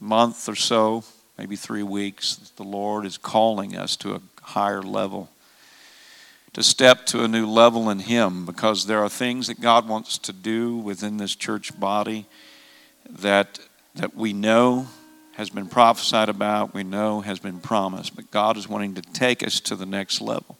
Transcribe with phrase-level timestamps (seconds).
[0.00, 1.04] month or so,
[1.38, 5.30] maybe three weeks, the Lord is calling us to a higher level
[6.52, 10.18] to step to a new level in Him because there are things that God wants
[10.18, 12.26] to do within this church body
[13.08, 13.60] that,
[13.94, 14.88] that we know
[15.34, 19.46] has been prophesied about, we know has been promised, but God is wanting to take
[19.46, 20.58] us to the next level.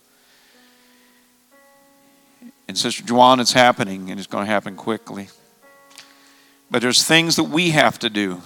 [2.69, 5.29] And Sister Joanne, it's happening and it's going to happen quickly.
[6.71, 8.41] But there's things that we have to do.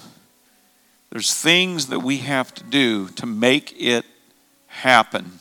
[1.14, 4.04] There's things that we have to do to make it
[4.66, 5.38] happen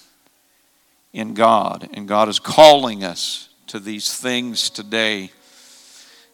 [1.12, 1.90] in God.
[1.96, 5.32] And God is calling us to these things today.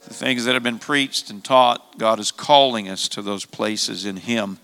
[0.04, 4.04] The things that have been preached and taught, God is calling us to those places
[4.04, 4.58] in Him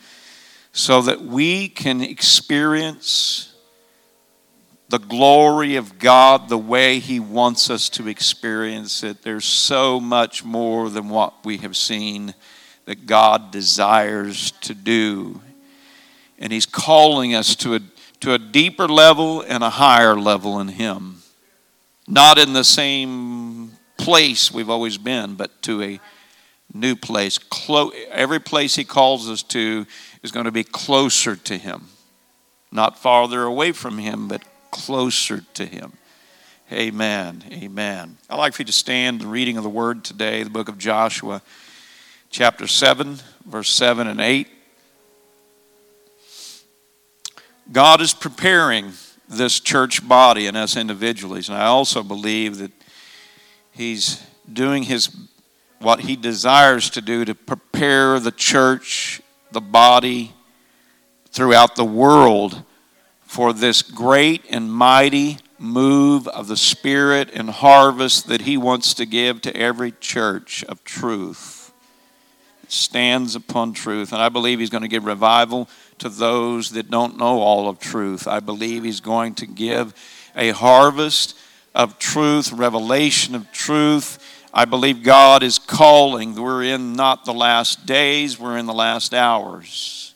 [0.74, 3.56] so that we can experience
[4.90, 9.22] the glory of God the way He wants us to experience it.
[9.22, 12.34] There's so much more than what we have seen
[12.86, 15.42] that God desires to do.
[16.40, 17.80] And He's calling us to a
[18.22, 21.18] to a deeper level and a higher level in Him.
[22.08, 26.00] Not in the same place we've always been, but to a
[26.74, 27.40] new place.
[28.12, 29.86] Every place He calls us to
[30.24, 31.88] is going to be closer to Him.
[32.72, 35.94] Not farther away from Him, but closer to Him.
[36.72, 37.44] Amen.
[37.52, 38.18] Amen.
[38.28, 40.80] I'd like for you to stand the reading of the Word today, the book of
[40.80, 41.42] Joshua,
[42.30, 44.48] chapter 7, verse 7 and 8.
[47.72, 48.94] God is preparing
[49.28, 51.50] this church body and us individuals.
[51.50, 52.72] And I also believe that
[53.72, 55.10] He's doing His
[55.80, 59.22] what He desires to do to prepare the church,
[59.52, 60.34] the body
[61.30, 62.64] throughout the world
[63.22, 69.06] for this great and mighty move of the Spirit and harvest that He wants to
[69.06, 71.65] give to every church of truth.
[72.72, 74.12] Stands upon truth.
[74.14, 77.80] And I believe He's going to give revival to those that don't know all of
[77.80, 78.28] truth.
[78.28, 79.94] I believe He's going to give
[80.36, 81.38] a harvest
[81.74, 84.20] of truth, revelation of truth.
[84.54, 86.36] I believe God is calling.
[86.36, 90.14] We're in not the last days, we're in the last hours.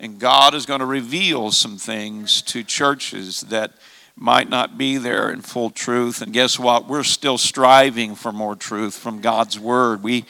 [0.00, 3.72] And God is going to reveal some things to churches that
[4.16, 6.20] might not be there in full truth.
[6.20, 6.88] And guess what?
[6.88, 10.02] We're still striving for more truth from God's Word.
[10.02, 10.24] We,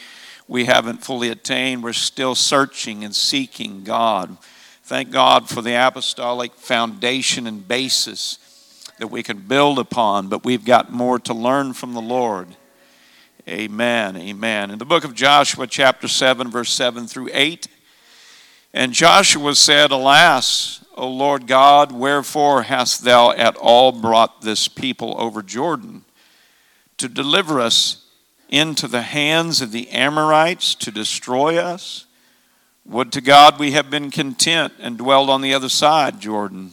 [0.47, 4.37] we haven't fully attained, we're still searching and seeking God.
[4.83, 8.39] Thank God for the apostolic foundation and basis
[8.99, 12.49] that we can build upon, but we've got more to learn from the Lord.
[13.49, 14.17] Amen.
[14.17, 14.71] Amen.
[14.71, 17.69] In the book of Joshua, chapter 7, verse 7 through 8,
[18.73, 25.15] and Joshua said, Alas, O Lord God, wherefore hast thou at all brought this people
[25.19, 26.05] over Jordan
[26.99, 28.04] to deliver us
[28.55, 32.07] into the hands of the Amorites to destroy us?
[32.87, 36.73] Would to God we have been content and dwelled on the other side, Jordan.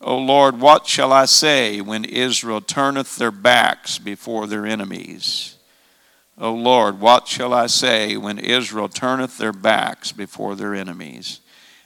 [0.00, 5.56] O Lord, what shall I say when Israel turneth their backs before their enemies?
[6.38, 11.40] O Lord, what shall I say when Israel turneth their backs before their enemies?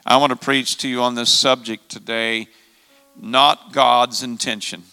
[0.06, 2.48] I want to preach to you on this subject today
[3.20, 4.84] not God's intention.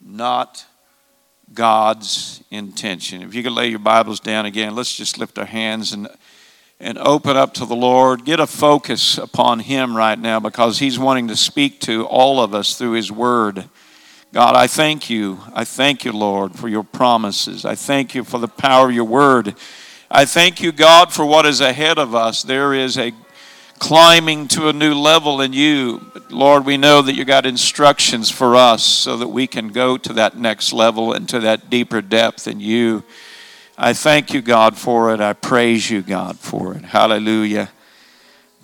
[0.00, 0.66] Not
[1.52, 3.22] God's intention.
[3.22, 6.08] If you could lay your Bibles down again, let's just lift our hands and
[6.80, 8.24] and open up to the Lord.
[8.24, 12.54] Get a focus upon Him right now because He's wanting to speak to all of
[12.54, 13.64] us through His Word.
[14.32, 15.40] God, I thank you.
[15.54, 17.64] I thank you, Lord, for your promises.
[17.64, 19.54] I thank you for the power of your Word.
[20.10, 22.42] I thank you, God, for what is ahead of us.
[22.42, 23.12] There is a
[23.78, 26.00] climbing to a new level in you.
[26.12, 29.96] But Lord, we know that you got instructions for us so that we can go
[29.98, 33.04] to that next level and to that deeper depth in you.
[33.76, 35.20] I thank you, God, for it.
[35.20, 36.84] I praise you, God, for it.
[36.84, 37.70] Hallelujah.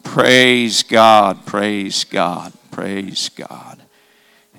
[0.03, 1.45] Praise God.
[1.47, 2.53] Praise God.
[2.71, 3.83] Praise God.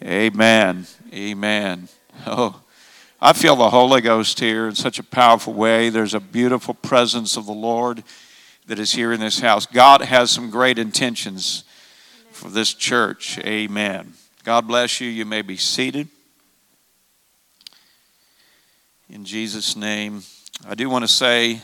[0.04, 0.86] Amen.
[1.14, 1.88] Amen.
[2.26, 2.62] Oh,
[3.22, 5.90] I feel the Holy Ghost here in such a powerful way.
[5.90, 8.04] There's a beautiful presence of the Lord
[8.72, 9.66] that is here in this house.
[9.66, 11.66] God has some great intentions
[12.32, 13.38] for this church.
[13.40, 14.14] Amen.
[14.46, 15.10] God bless you.
[15.10, 16.08] You may be seated.
[19.10, 20.24] In Jesus' name.
[20.66, 21.60] I do want to say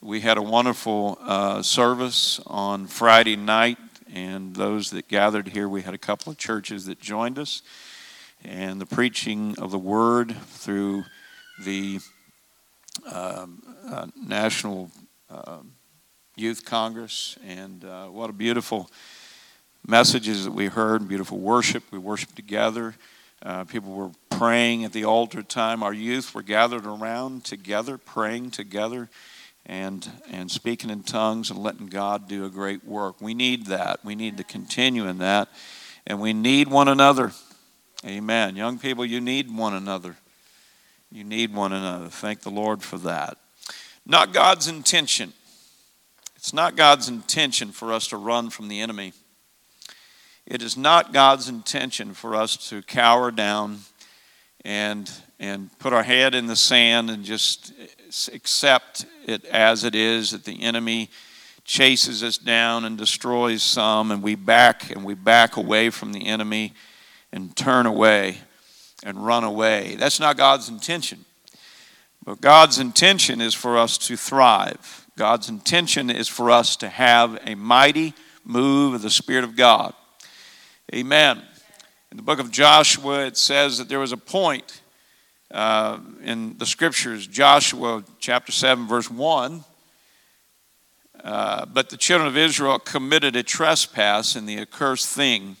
[0.00, 3.78] We had a wonderful uh, service on Friday night,
[4.14, 7.62] and those that gathered here, we had a couple of churches that joined us,
[8.44, 11.02] and the preaching of the word through
[11.64, 11.98] the
[13.12, 13.60] um,
[13.90, 14.92] uh, National
[15.28, 15.58] uh,
[16.36, 18.90] Youth Congress, and uh, what a beautiful
[19.86, 21.84] messages that we heard, beautiful worship.
[21.92, 22.96] We worshiped together.
[23.40, 25.84] Uh, people were praying at the altar time.
[25.84, 29.08] Our youth were gathered around together, praying together,
[29.64, 33.20] and and speaking in tongues and letting God do a great work.
[33.20, 34.04] We need that.
[34.04, 35.48] We need to continue in that,
[36.04, 37.30] and we need one another.
[38.04, 38.56] Amen.
[38.56, 40.16] Young people, you need one another.
[41.12, 42.08] You need one another.
[42.08, 43.38] Thank the Lord for that.
[44.04, 45.32] Not God's intention.
[46.44, 49.14] It's not God's intention for us to run from the enemy.
[50.44, 53.78] It is not God's intention for us to cower down
[54.62, 55.10] and,
[55.40, 57.72] and put our head in the sand and just
[58.30, 61.08] accept it as it is that the enemy
[61.64, 66.26] chases us down and destroys some and we back and we back away from the
[66.26, 66.74] enemy
[67.32, 68.36] and turn away
[69.02, 69.96] and run away.
[69.98, 71.24] That's not God's intention.
[72.22, 75.03] But God's intention is for us to thrive.
[75.16, 78.14] God's intention is for us to have a mighty
[78.44, 79.94] move of the Spirit of God.
[80.92, 81.40] Amen.
[82.10, 84.80] In the book of Joshua, it says that there was a point
[85.52, 89.64] uh, in the scriptures, Joshua chapter 7, verse 1.
[91.22, 95.56] Uh, but the children of Israel committed a trespass in the accursed thing.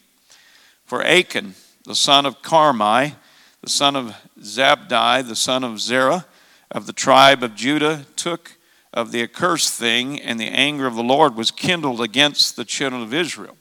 [0.84, 1.54] For Achan,
[1.84, 3.14] the son of Carmi,
[3.62, 6.26] the son of Zabdi, the son of Zerah,
[6.72, 8.56] of the tribe of Judah, took
[8.94, 13.02] of the accursed thing, and the anger of the Lord was kindled against the children
[13.02, 13.56] of Israel.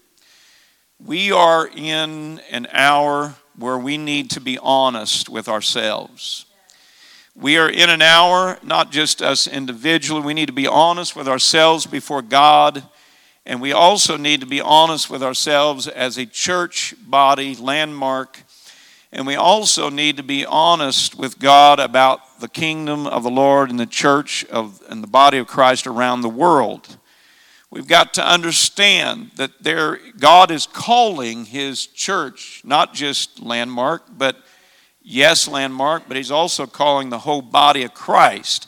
[1.04, 6.46] We are in an hour where we need to be honest with ourselves.
[7.36, 11.28] We are in an hour, not just us individually, we need to be honest with
[11.28, 12.84] ourselves before God,
[13.44, 18.43] and we also need to be honest with ourselves as a church body, landmark,
[19.14, 23.70] and we also need to be honest with God about the kingdom of the Lord
[23.70, 26.98] and the church of, and the body of Christ around the world.
[27.70, 34.36] We've got to understand that there, God is calling His church, not just Landmark, but
[35.04, 38.68] yes, Landmark, but He's also calling the whole body of Christ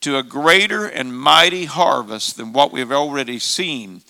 [0.00, 4.02] to a greater and mighty harvest than what we've already seen.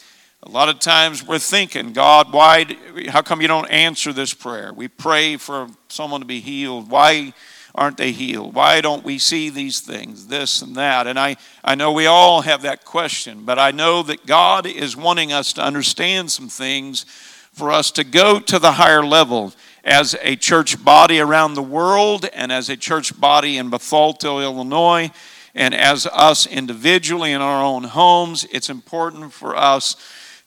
[0.49, 2.65] A lot of times we're thinking, God, why,
[3.09, 4.73] how come you don't answer this prayer?
[4.73, 6.91] We pray for someone to be healed.
[6.91, 7.35] Why?
[7.75, 8.55] aren't they healed?
[8.55, 11.07] Why don't we see these things, this and that?
[11.07, 14.97] And I, I know we all have that question, but I know that God is
[14.97, 17.05] wanting us to understand some things
[17.53, 19.53] for us to go to the higher level
[19.85, 25.13] as a church body around the world and as a church body in Bethalto, Illinois,
[25.55, 28.45] and as us individually in our own homes.
[28.51, 29.95] It's important for us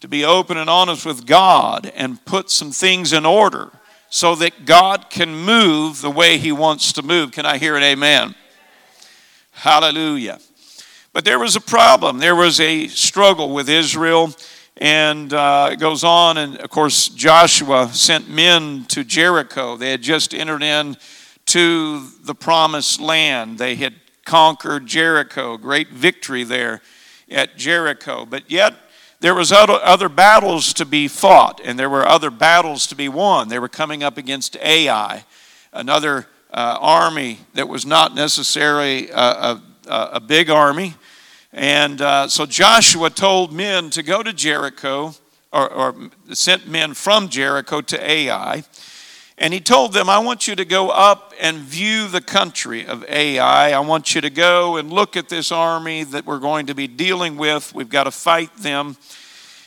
[0.02, 3.72] to be open and honest with God and put some things in order
[4.10, 7.32] so that God can move the way He wants to move.
[7.32, 8.36] Can I hear an amen?
[9.52, 10.40] Hallelujah.
[11.14, 12.18] But there was a problem.
[12.20, 14.34] There was a struggle with Israel.
[14.78, 19.78] And uh, it goes on, and of course, Joshua sent men to Jericho.
[19.78, 20.98] They had just entered in
[21.48, 23.60] to the promised land.
[23.60, 23.94] They had
[24.26, 26.82] conquered Jericho, great victory there
[27.30, 28.26] at Jericho.
[28.26, 28.74] But yet,
[29.22, 33.50] there was other, battles to be fought and there were other battles to be won.
[33.50, 35.24] They were coming up against ai
[35.72, 40.96] another uh, army that was not necessarily a, a, a big army.
[41.54, 45.14] And uh, so joshua told men to go to jericho
[45.54, 45.96] or, or
[46.34, 48.64] sent men from jericho to ai
[49.42, 53.04] and he told them, I want you to go up and view the country of
[53.10, 53.72] Ai.
[53.72, 56.86] I want you to go and look at this army that we're going to be
[56.86, 57.74] dealing with.
[57.74, 58.98] We've got to fight them.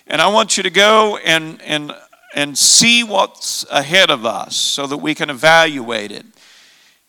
[0.06, 1.92] And I want you to go and, and,
[2.36, 6.24] and see what's ahead of us so that we can evaluate it.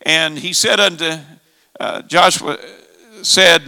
[0.02, 1.18] And he said unto
[1.78, 2.58] uh, Joshua,
[3.22, 3.62] said,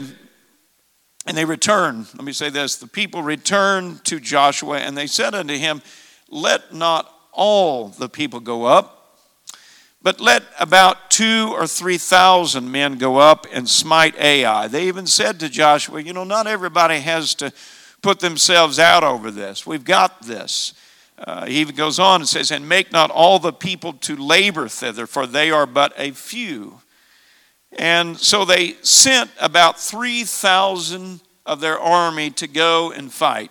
[1.25, 2.09] and they returned.
[2.17, 5.83] Let me say this the people returned to Joshua, and they said unto him,
[6.29, 9.17] Let not all the people go up,
[10.03, 14.67] but let about two or three thousand men go up and smite Ai.
[14.67, 17.53] They even said to Joshua, You know, not everybody has to
[18.03, 19.67] put themselves out over this.
[19.67, 20.75] We've got this.
[21.17, 24.69] Uh, he even goes on and says, And make not all the people to labor
[24.69, 26.81] thither, for they are but a few.
[27.73, 33.51] And so they sent about 3,000 of their army to go and fight.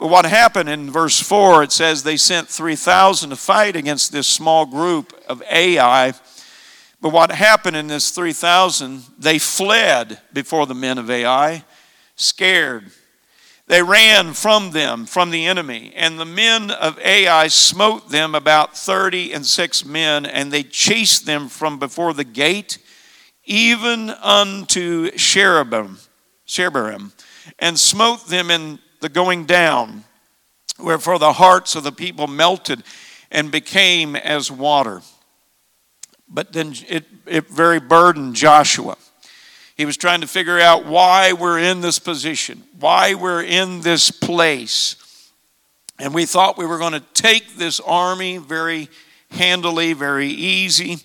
[0.00, 4.26] But what happened in verse 4, it says they sent 3,000 to fight against this
[4.26, 6.14] small group of Ai.
[7.02, 11.64] But what happened in this 3,000, they fled before the men of Ai
[12.16, 12.90] scared.
[13.66, 18.76] They ran from them, from the enemy, and the men of Ai smote them about
[18.76, 22.78] thirty and six men, and they chased them from before the gate,
[23.44, 25.98] even unto Cherubim,
[26.48, 27.12] Shebarim,
[27.60, 30.04] and smote them in the going down,
[30.78, 32.82] wherefore the hearts of the people melted
[33.30, 35.02] and became as water.
[36.28, 38.96] But then it, it very burdened Joshua
[39.80, 44.10] he was trying to figure out why we're in this position, why we're in this
[44.10, 44.94] place.
[45.98, 48.90] And we thought we were going to take this army very
[49.30, 50.98] handily, very easy.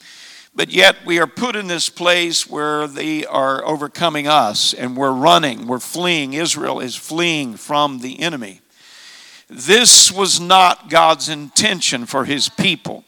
[0.55, 5.11] But yet we are put in this place where they are overcoming us and we're
[5.11, 6.33] running, we're fleeing.
[6.33, 8.61] Israel is fleeing from the enemy.
[9.49, 13.03] This was not God's intention for his people.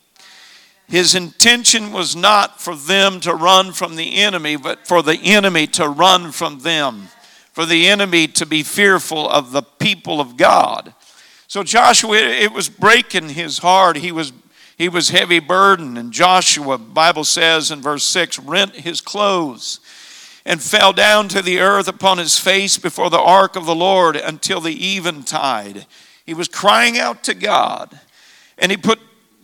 [0.88, 5.68] His intention was not for them to run from the enemy, but for the enemy
[5.68, 7.08] to run from them,
[7.52, 10.94] for the enemy to be fearful of the people of God.
[11.48, 13.98] So Joshua, it was breaking his heart.
[13.98, 14.32] He was
[14.78, 19.80] he was heavy burdened, and Joshua, Bible says in verse 6, rent his clothes
[20.46, 24.16] and fell down to the earth upon his face before the ark of the Lord
[24.16, 25.88] until the eventide.
[26.26, 28.00] He was crying out to God,
[28.58, 29.00] and he put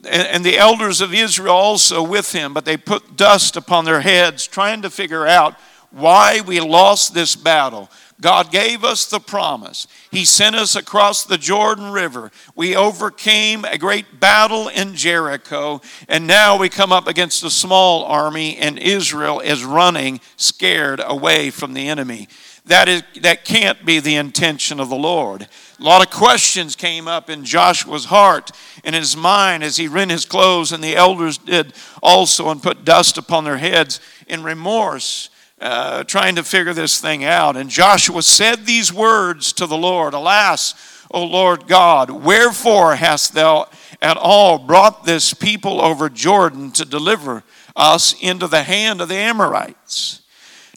[0.05, 4.45] and the elders of Israel also with him, but they put dust upon their heads,
[4.45, 5.55] trying to figure out
[5.91, 7.89] why we lost this battle.
[8.23, 9.85] God gave us the promise.
[10.09, 12.31] He sent us across the Jordan River.
[12.55, 18.05] We overcame a great battle in Jericho, and now we come up against a small
[18.05, 22.29] army, and Israel is running scared away from the enemy.
[22.65, 25.49] That, is, that can't be the intention of the Lord.
[25.77, 28.51] A lot of questions came up in Joshua's heart
[28.85, 32.85] and his mind as he rent his clothes, and the elders did also, and put
[32.85, 35.29] dust upon their heads in remorse,
[35.59, 37.55] uh, trying to figure this thing out.
[37.55, 40.75] And Joshua said these words to the Lord Alas,
[41.11, 43.67] O Lord God, wherefore hast thou
[44.01, 47.43] at all brought this people over Jordan to deliver
[47.75, 50.21] us into the hand of the Amorites?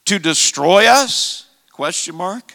[0.04, 1.48] To destroy us?
[1.72, 2.54] Question mark.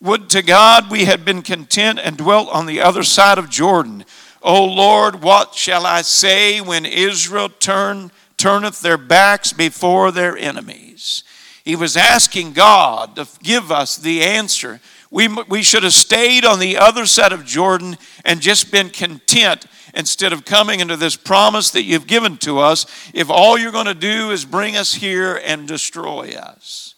[0.00, 4.04] Would to God we had been content and dwelt on the other side of Jordan.
[4.42, 11.24] O Lord, what shall I say when Israel turn, turneth their backs before their enemies?
[11.68, 14.80] He was asking God to give us the answer.
[15.10, 19.66] We, we should have stayed on the other side of Jordan and just been content
[19.92, 23.84] instead of coming into this promise that you've given to us if all you're going
[23.84, 26.94] to do is bring us here and destroy us.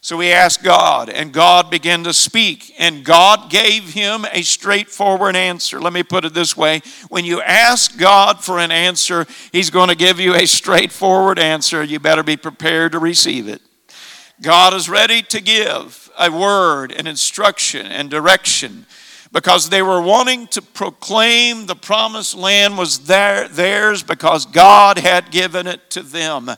[0.00, 5.36] So he asked God, and God began to speak, and God gave him a straightforward
[5.36, 5.80] answer.
[5.80, 9.88] Let me put it this way when you ask God for an answer, he's going
[9.88, 11.84] to give you a straightforward answer.
[11.84, 13.62] You better be prepared to receive it.
[14.42, 18.86] God is ready to give a word, an instruction, and direction
[19.32, 25.30] because they were wanting to proclaim the promised land was their, theirs because God had
[25.30, 26.50] given it to them.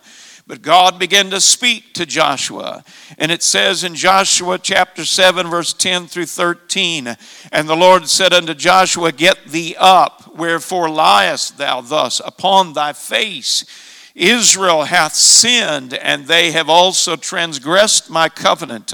[0.47, 2.85] But God began to speak to Joshua.
[3.19, 7.17] And it says in Joshua chapter 7, verse 10 through 13
[7.53, 12.93] And the Lord said unto Joshua, Get thee up, wherefore liest thou thus upon thy
[12.93, 13.65] face?
[14.15, 18.93] Israel hath sinned, and they have also transgressed my covenant,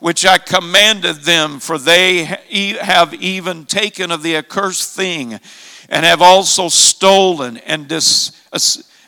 [0.00, 2.24] which I commanded them, for they
[2.80, 5.38] have even taken of the accursed thing,
[5.88, 8.32] and have also stolen and dis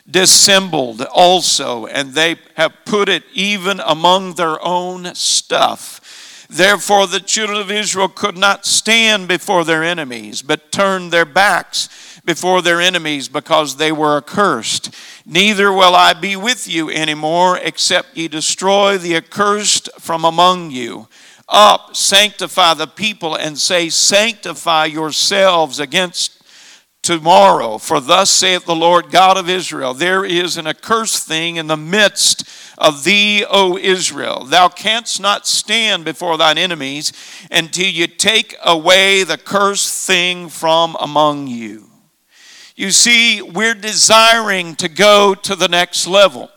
[0.09, 6.45] dissembled also, and they have put it even among their own stuff.
[6.49, 11.89] Therefore, the children of Israel could not stand before their enemies, but turned their backs
[12.25, 14.89] before their enemies because they were accursed.
[15.31, 21.07] Neither will I be with you anymore, except ye destroy the accursed from among you.
[21.47, 26.41] Up, sanctify the people, and say, Sanctify yourselves against
[27.03, 27.77] tomorrow.
[27.77, 31.77] For thus saith the Lord God of Israel There is an accursed thing in the
[31.77, 34.45] midst of thee, O Israel.
[34.45, 37.13] Thou canst not stand before thine enemies
[37.51, 41.88] until you take away the cursed thing from among you.
[42.79, 46.49] You see, we're desiring to go to the next level.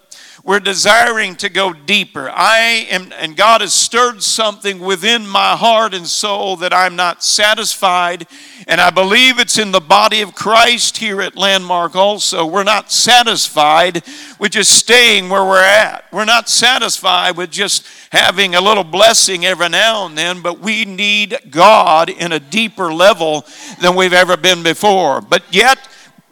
[0.44, 2.30] We're desiring to go deeper.
[2.30, 7.24] I am, and God has stirred something within my heart and soul that I'm not
[7.24, 8.28] satisfied.
[8.68, 12.46] And I believe it's in the body of Christ here at Landmark also.
[12.46, 14.04] We're not satisfied
[14.38, 16.04] with just staying where we're at.
[16.12, 20.84] We're not satisfied with just having a little blessing every now and then, but we
[20.84, 23.44] need God in a deeper level
[23.80, 25.20] than we've ever been before.
[25.20, 25.78] But yet,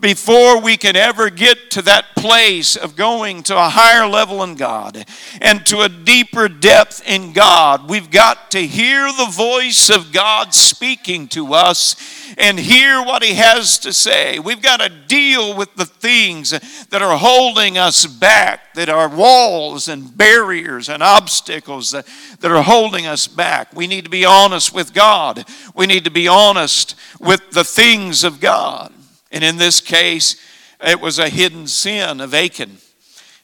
[0.01, 4.55] before we can ever get to that place of going to a higher level in
[4.55, 5.05] God
[5.41, 10.55] and to a deeper depth in God, we've got to hear the voice of God
[10.55, 11.97] speaking to us
[12.39, 14.39] and hear what He has to say.
[14.39, 16.51] We've got to deal with the things
[16.87, 22.07] that are holding us back, that are walls and barriers and obstacles that,
[22.41, 23.75] that are holding us back.
[23.75, 28.25] We need to be honest with God, we need to be honest with the things
[28.25, 28.93] of God.
[29.31, 30.37] And in this case,
[30.83, 32.79] it was a hidden sin of Achan.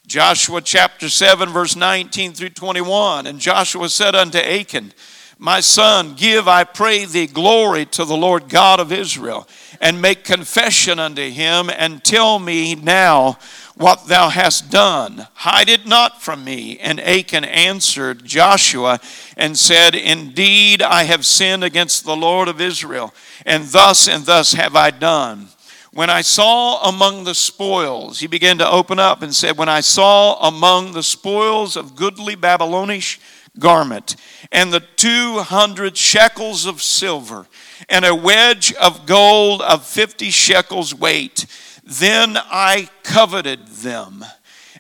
[0.07, 3.27] Joshua chapter 7, verse 19 through 21.
[3.27, 4.93] And Joshua said unto Achan,
[5.39, 9.49] My son, give, I pray thee, glory to the Lord God of Israel,
[9.81, 13.39] and make confession unto him, and tell me now
[13.75, 15.27] what thou hast done.
[15.35, 16.79] Hide it not from me.
[16.79, 19.01] And Achan answered Joshua
[19.37, 23.13] and said, Indeed, I have sinned against the Lord of Israel,
[23.45, 25.49] and thus and thus have I done.
[25.97, 29.81] When I saw among the spoils, he began to open up and said, When I
[29.81, 33.19] saw among the spoils of goodly Babylonish
[33.59, 34.15] garment,
[34.53, 37.47] and the 200 shekels of silver,
[37.89, 41.47] and a wedge of gold of 50 shekels weight,
[41.83, 44.23] then I coveted them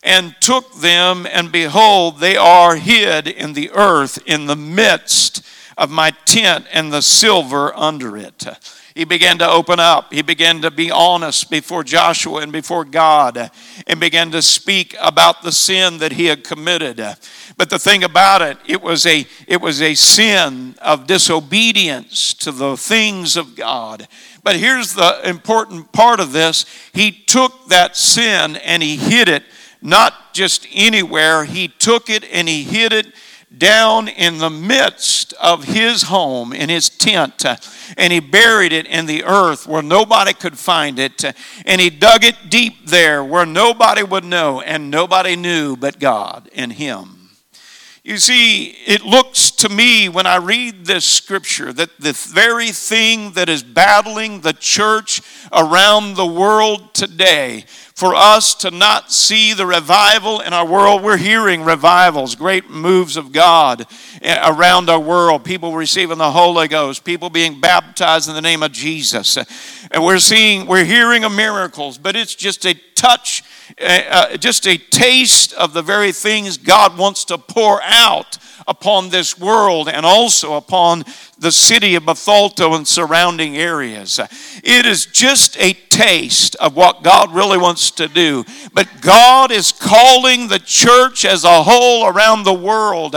[0.02, 5.42] and took them, and behold, they are hid in the earth in the midst
[5.78, 8.44] of my tent, and the silver under it
[8.96, 10.10] he began to open up.
[10.10, 13.50] He began to be honest before Joshua and before God
[13.86, 16.96] and began to speak about the sin that he had committed.
[17.58, 22.50] But the thing about it, it was a, it was a sin of disobedience to
[22.50, 24.08] the things of God.
[24.42, 29.42] But here's the important part of this he took that sin and he hid it,
[29.82, 33.08] not just anywhere, he took it and he hid it
[33.58, 37.56] down in the midst of his home, in his tent, uh,
[37.96, 41.32] and he buried it in the earth where nobody could find it, uh,
[41.64, 46.50] and he dug it deep there where nobody would know, and nobody knew but God
[46.54, 47.15] and him.
[48.06, 53.32] You see, it looks to me when I read this scripture that the very thing
[53.32, 55.20] that is battling the church
[55.52, 57.64] around the world today
[57.96, 61.02] for us to not see the revival in our world.
[61.02, 63.86] We're hearing revivals, great moves of God
[64.22, 68.62] eh, around our world, people receiving the Holy Ghost, people being baptized in the name
[68.62, 69.36] of Jesus.
[69.90, 73.42] And we're seeing, we're hearing of miracles, but it's just a touch,
[74.38, 79.88] just a taste of the very things God wants to pour out upon this world
[79.88, 81.04] and also upon
[81.38, 84.18] the city of Bethalto and surrounding areas.
[84.64, 88.44] It is just a taste of what God really wants to do.
[88.72, 93.16] But God is calling the church as a whole around the world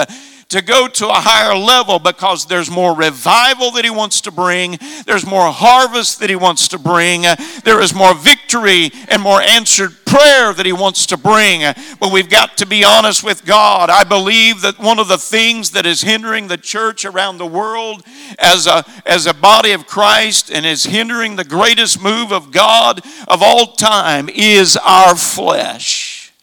[0.49, 4.79] to go to a higher level because there's more revival that He wants to bring,
[5.05, 7.21] there's more harvest that He wants to bring,
[7.63, 11.62] there is more victory and more answered prayer that He wants to bring.
[11.99, 13.91] But we've got to be honest with God.
[13.91, 18.01] I believe that one of the things that is hindering the church around the world
[18.39, 23.01] as a, as a body of Christ and is hindering the greatest move of God
[23.27, 26.33] of all time is our flesh.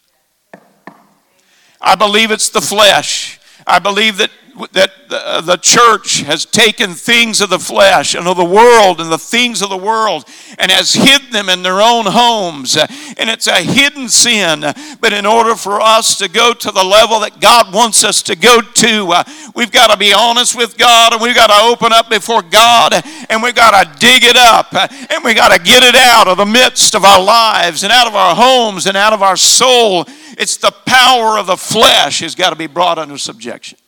[1.81, 3.36] I believe it's the flesh.
[3.67, 4.31] I believe that,
[4.73, 9.13] that the, the church has taken things of the flesh and of the world and
[9.13, 10.25] the things of the world
[10.59, 12.77] and has hid them in their own homes.
[12.77, 14.65] And it's a hidden sin.
[15.01, 18.37] But in order for us to go to the level that God wants us to
[18.37, 21.93] go to, uh, we've got to be honest with God and we've got to open
[21.93, 22.95] up before God
[23.29, 26.29] and we've got to dig it up uh, and we've got to get it out
[26.29, 29.37] of the midst of our lives and out of our homes and out of our
[29.37, 33.79] soul it's the power of the flesh has got to be brought under subjection.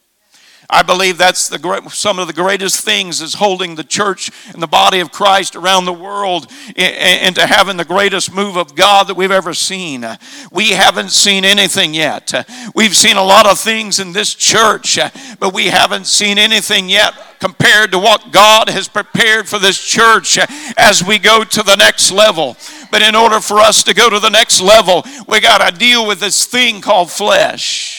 [0.71, 4.63] I believe that's the great, some of the greatest things is holding the church and
[4.63, 9.17] the body of Christ around the world into having the greatest move of God that
[9.17, 10.05] we've ever seen.
[10.53, 12.47] We haven't seen anything yet.
[12.75, 14.99] We've seen a lot of things in this church,
[15.41, 20.39] but we haven't seen anything yet compared to what God has prepared for this church
[20.77, 22.59] as we go to the next level.
[22.91, 26.07] But in order for us to go to the next level, we got to deal
[26.07, 27.98] with this thing called flesh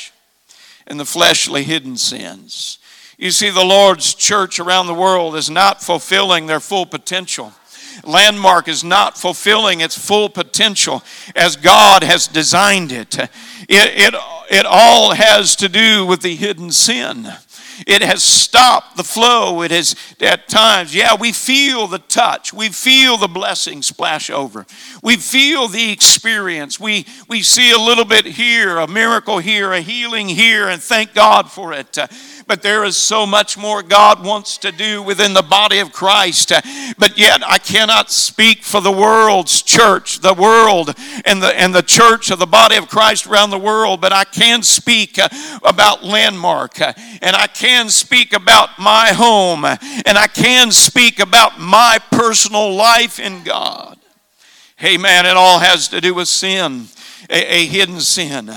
[0.90, 2.80] and the fleshly hidden sins.
[3.18, 7.54] You see, the Lord's church around the world is not fulfilling their full potential.
[8.06, 11.04] Landmark is not fulfilling its full potential
[11.36, 13.18] as God has designed it.
[13.18, 13.30] It,
[13.68, 14.16] it,
[14.50, 17.28] it all has to do with the hidden sin.
[17.88, 19.62] It has stopped the flow.
[19.62, 22.54] It has, at times, yeah, we feel the touch.
[22.54, 24.66] We feel the blessing splash over.
[25.02, 26.80] We feel the experience.
[26.80, 31.14] We, we see a little bit here, a miracle here, a healing here, and thank
[31.14, 31.98] God for it.
[31.98, 32.08] Uh,
[32.50, 36.52] but there is so much more God wants to do within the body of Christ.
[36.98, 41.84] But yet, I cannot speak for the world's church, the world, and the, and the
[41.84, 45.30] church of the body of Christ around the world, but I can speak uh,
[45.64, 51.60] about Landmark, uh, and I can speak about my home, and I can speak about
[51.60, 54.00] my personal life in God.
[54.76, 56.88] Hey, man, it all has to do with sin,
[57.30, 58.50] a, a hidden sin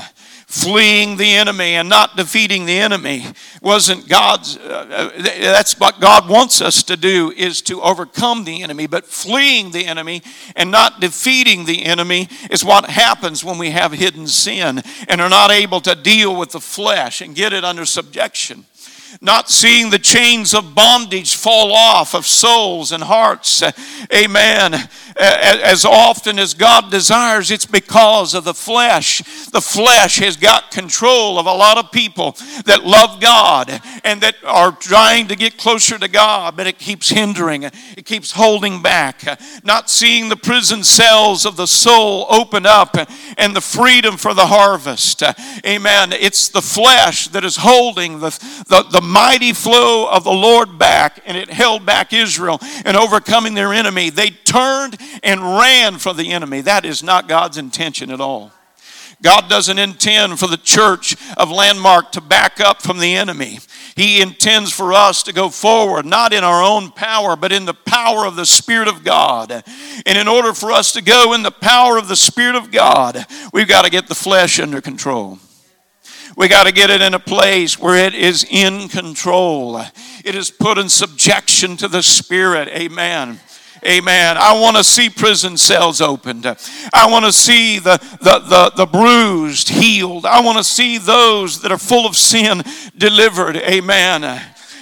[0.53, 3.25] fleeing the enemy and not defeating the enemy
[3.63, 8.63] wasn't god's uh, uh, that's what god wants us to do is to overcome the
[8.63, 8.87] enemy.
[8.87, 10.23] But fleeing the enemy
[10.57, 15.29] and not defeating the enemy is what happens when we have hidden sin and are
[15.29, 18.65] not able to deal with the flesh and get it under subjection
[19.21, 23.63] not seeing the chains of bondage fall off of souls and hearts.
[24.13, 24.75] Amen.
[25.17, 29.19] As often as God desires, it's because of the flesh.
[29.51, 34.37] The flesh has got control of a lot of people that love God and that
[34.45, 39.23] are trying to get closer to God, but it keeps hindering, it keeps holding back.
[39.65, 42.97] Not seeing the prison cells of the soul open up
[43.37, 45.23] and the freedom for the harvest.
[45.67, 46.13] Amen.
[46.13, 48.31] It's the flesh that is holding the,
[48.69, 53.55] the, the mighty flow of the Lord back, and it held back Israel and overcoming
[53.55, 54.11] their enemy.
[54.11, 56.63] They turned and ran from the enemy.
[56.63, 58.53] That is not God's intention at all.
[59.23, 63.61] God doesn't intend for the church of Landmark to back up from the enemy.
[63.95, 67.75] He intends for us to go forward, not in our own power, but in the
[67.75, 69.63] power of the Spirit of God.
[70.07, 73.25] And in order for us to go in the power of the Spirit of God,
[73.53, 75.39] we've got to get the flesh under control.
[76.37, 79.79] We got to get it in a place where it is in control.
[80.25, 82.69] It is put in subjection to the Spirit.
[82.69, 83.39] Amen.
[83.85, 84.37] Amen.
[84.39, 86.47] I want to see prison cells opened.
[86.47, 90.25] I want to see the, the, the, the, bruised healed.
[90.25, 92.63] I want to see those that are full of sin
[92.97, 93.57] delivered.
[93.57, 94.41] Amen.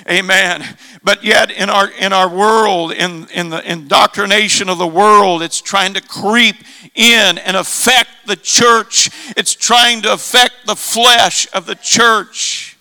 [0.08, 0.76] Amen.
[1.02, 5.60] But yet in our in our world, in, in the indoctrination of the world, it's
[5.60, 6.56] trying to creep
[6.94, 9.10] in and affect the church.
[9.36, 12.76] It's trying to affect the flesh of the church.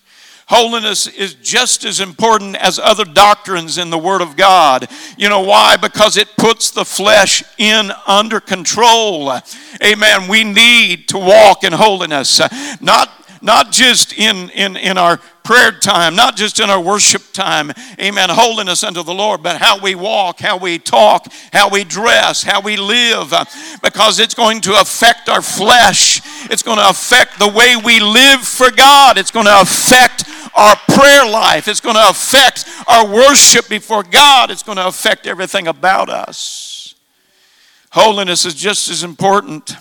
[0.50, 4.88] Holiness is just as important as other doctrines in the Word of God.
[5.16, 5.76] You know why?
[5.76, 9.32] Because it puts the flesh in under control.
[9.80, 10.28] Amen.
[10.28, 12.40] We need to walk in holiness,
[12.80, 17.72] not not just in, in, in our prayer time, not just in our worship time,
[17.98, 22.42] amen, holiness unto the Lord, but how we walk, how we talk, how we dress,
[22.42, 23.44] how we live, uh,
[23.82, 26.20] because it's going to affect our flesh.
[26.50, 29.18] It's going to affect the way we live for God.
[29.18, 30.24] It's going to affect
[30.54, 31.68] our prayer life.
[31.68, 34.50] It's going to affect our worship before God.
[34.50, 36.94] It's going to affect everything about us.
[37.92, 39.76] Holiness is just as important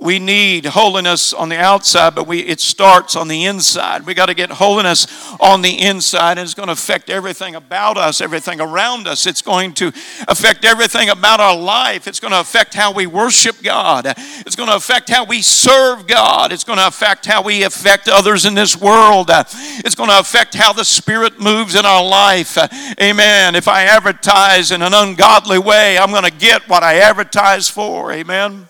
[0.00, 4.06] we need holiness on the outside, but we, it starts on the inside.
[4.06, 5.06] We got to get holiness
[5.38, 9.26] on the inside, and it's going to affect everything about us, everything around us.
[9.26, 9.88] It's going to
[10.26, 12.06] affect everything about our life.
[12.06, 14.06] It's going to affect how we worship God.
[14.16, 16.50] It's going to affect how we serve God.
[16.50, 19.30] It's going to affect how we affect others in this world.
[19.30, 22.56] It's going to affect how the Spirit moves in our life.
[22.98, 23.54] Amen.
[23.54, 28.12] If I advertise in an ungodly way, I'm going to get what I advertise for.
[28.12, 28.69] Amen.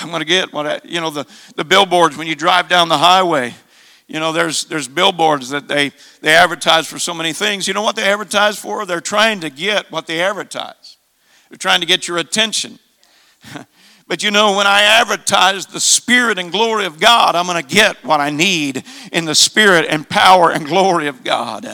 [0.00, 2.88] I'm going to get what I, you know, the, the billboards when you drive down
[2.88, 3.54] the highway.
[4.08, 7.68] You know, there's, there's billboards that they, they advertise for so many things.
[7.68, 8.84] You know what they advertise for?
[8.84, 10.96] They're trying to get what they advertise,
[11.48, 12.78] they're trying to get your attention.
[14.10, 17.74] But you know, when I advertise the Spirit and glory of God, I'm going to
[17.74, 18.82] get what I need
[19.12, 21.64] in the Spirit and power and glory of God.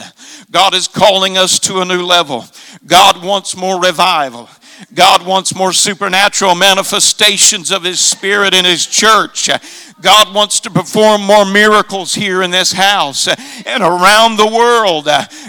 [0.51, 2.45] God is calling us to a new level.
[2.85, 4.49] God wants more revival.
[4.93, 9.49] God wants more supernatural manifestations of His Spirit in His church.
[9.99, 13.27] God wants to perform more miracles here in this house
[13.65, 15.07] and around the world.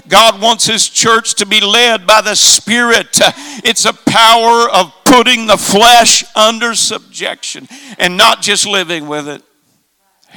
[0.09, 3.19] God wants His church to be led by the Spirit.
[3.65, 9.43] It's a power of putting the flesh under subjection and not just living with it.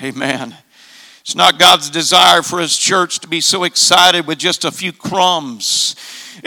[0.03, 0.55] Amen.
[1.21, 4.91] It's not God's desire for His church to be so excited with just a few
[4.91, 5.95] crumbs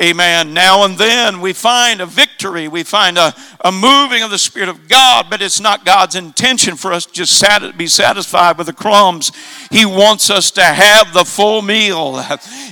[0.01, 0.53] Amen.
[0.53, 4.69] Now and then we find a victory, we find a, a moving of the Spirit
[4.69, 8.67] of God, but it's not God's intention for us to just sat- be satisfied with
[8.67, 9.31] the crumbs.
[9.71, 12.21] He wants us to have the full meal.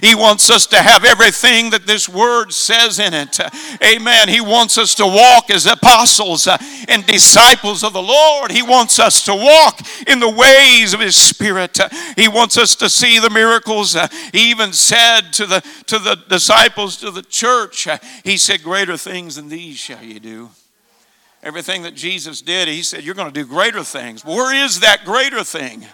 [0.01, 3.39] He wants us to have everything that this word says in it.
[3.83, 4.29] Amen.
[4.29, 6.49] He wants us to walk as apostles
[6.89, 8.51] and disciples of the Lord.
[8.51, 11.79] He wants us to walk in the ways of His Spirit.
[12.17, 13.97] He wants us to see the miracles.
[14.33, 17.87] He even said to the, to the disciples, to the church,
[18.25, 20.51] He said, Greater things than these shall you do.
[21.43, 24.25] Everything that Jesus did, He said, You're going to do greater things.
[24.25, 25.87] Where is that greater thing?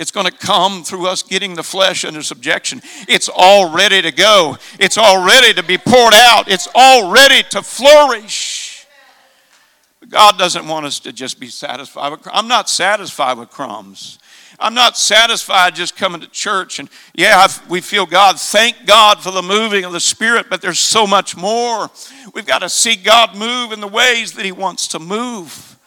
[0.00, 2.80] It's going to come through us getting the flesh under subjection.
[3.06, 4.56] It's all ready to go.
[4.78, 6.48] It's all ready to be poured out.
[6.48, 8.86] It's all ready to flourish.
[10.08, 14.18] God doesn't want us to just be satisfied with I'm not satisfied with crumbs.
[14.60, 18.38] I'm not satisfied just coming to church and yeah, we feel God.
[18.38, 21.90] Thank God for the moving of the Spirit, but there's so much more.
[22.34, 25.78] We've got to see God move in the ways that He wants to move.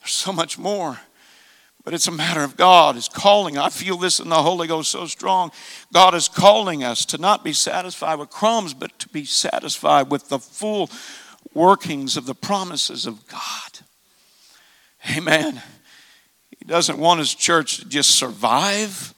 [0.00, 1.00] There's so much more.
[1.84, 3.58] But it's a matter of God is calling.
[3.58, 5.50] I feel this in the Holy Ghost so strong.
[5.92, 10.28] God is calling us to not be satisfied with crumbs, but to be satisfied with
[10.28, 10.88] the full
[11.52, 13.80] workings of the promises of God.
[15.16, 15.62] Amen
[16.68, 19.14] doesn't want his church to just survive,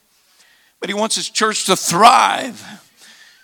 [0.79, 2.65] but he wants his church to thrive.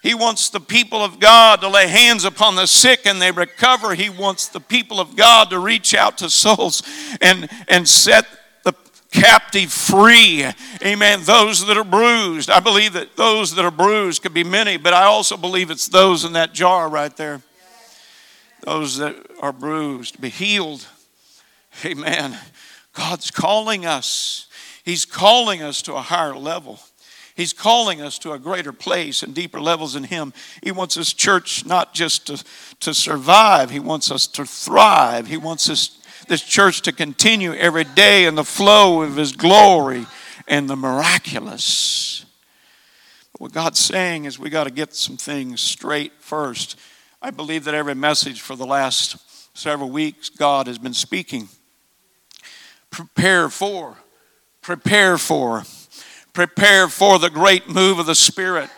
[0.01, 3.97] He wants the people of God to lay hands upon the sick and they recover.
[3.97, 6.85] He wants the people of God to reach out to souls
[7.21, 8.25] and, and set
[8.62, 8.73] the
[9.11, 10.47] captive free.
[10.85, 11.23] Amen.
[11.25, 12.49] Those that are bruised.
[12.49, 15.88] I believe that those that are bruised could be many, but I also believe it's
[15.88, 17.42] those in that jar right there.
[18.61, 20.87] Those that are bruised, be healed.
[21.85, 22.38] Amen.
[22.97, 24.49] God's calling us.
[24.85, 26.81] He's calling us to a higher level.
[27.35, 30.33] He's calling us to a greater place and deeper levels in Him.
[30.63, 32.43] He wants His church not just to,
[32.81, 35.27] to survive, He wants us to thrive.
[35.27, 40.07] He wants us, this church to continue every day in the flow of His glory
[40.49, 42.25] and the miraculous.
[43.33, 46.79] But what God's saying is we got to get some things straight first.
[47.21, 49.19] I believe that every message for the last
[49.55, 51.49] several weeks, God has been speaking
[52.97, 53.95] prepare for,
[54.63, 55.65] prepare for,
[56.33, 58.71] prepare for the great move of the Spirit.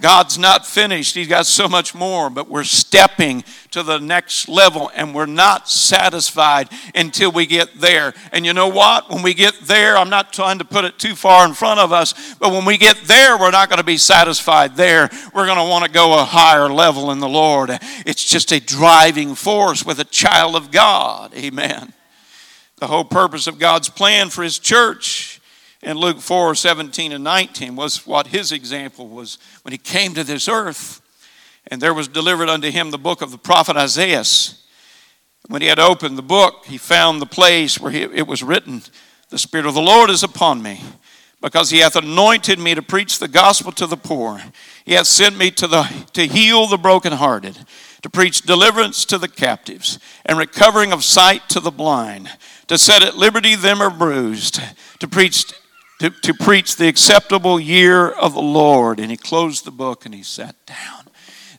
[0.00, 1.16] God's not finished.
[1.16, 5.68] He's got so much more, but we're stepping to the next level and we're not
[5.68, 8.14] satisfied until we get there.
[8.30, 9.10] And you know what?
[9.10, 11.92] When we get there, I'm not trying to put it too far in front of
[11.92, 15.10] us, but when we get there, we're not going to be satisfied there.
[15.34, 17.70] We're going to want to go a higher level in the Lord.
[18.06, 21.34] It's just a driving force with a child of God.
[21.34, 21.92] Amen.
[22.80, 25.40] The whole purpose of God's plan for His church
[25.82, 30.24] in Luke 4 17 and 19 was what His example was when He came to
[30.24, 31.02] this earth.
[31.66, 34.24] And there was delivered unto Him the book of the prophet Isaiah.
[35.48, 38.82] When He had opened the book, He found the place where he, it was written,
[39.28, 40.80] The Spirit of the Lord is upon me
[41.40, 44.42] because he hath anointed me to preach the gospel to the poor.
[44.84, 47.58] He hath sent me to, the, to heal the brokenhearted,
[48.02, 52.28] to preach deliverance to the captives, and recovering of sight to the blind,
[52.70, 54.60] to set at liberty them are bruised,
[55.00, 55.52] to preach,
[55.98, 59.00] to, to preach the acceptable year of the Lord.
[59.00, 61.08] And he closed the book and he sat down.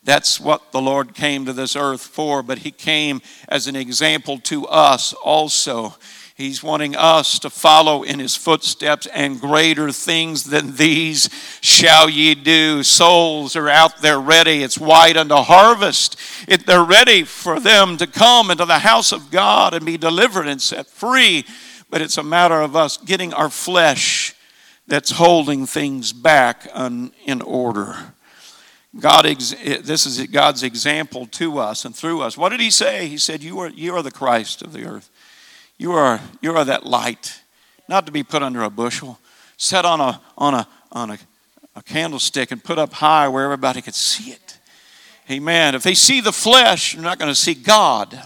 [0.06, 4.40] That's what the Lord came to this earth for, but he came as an example
[4.40, 5.96] to us also.
[6.42, 11.30] He's wanting us to follow in his footsteps, and greater things than these
[11.62, 12.82] shall ye do.
[12.82, 14.64] Souls are out there ready.
[14.64, 16.20] It's wide unto harvest.
[16.48, 20.48] It, they're ready for them to come into the house of God and be delivered
[20.48, 21.46] and set free.
[21.92, 24.34] But it's a matter of us getting our flesh
[24.88, 28.14] that's holding things back in order.
[29.00, 32.36] God, this is God's example to us and through us.
[32.36, 33.08] What did He say?
[33.08, 35.10] He said, "You are, you are the Christ of the earth."
[35.82, 37.42] You are, you are that light,
[37.90, 39.18] not to be put under a bushel,
[39.58, 41.18] set on a, on a, on a,
[41.76, 44.60] a candlestick and put up high where everybody could see it.
[45.32, 45.74] Amen.
[45.74, 48.22] If they see the flesh, they're not going to see God.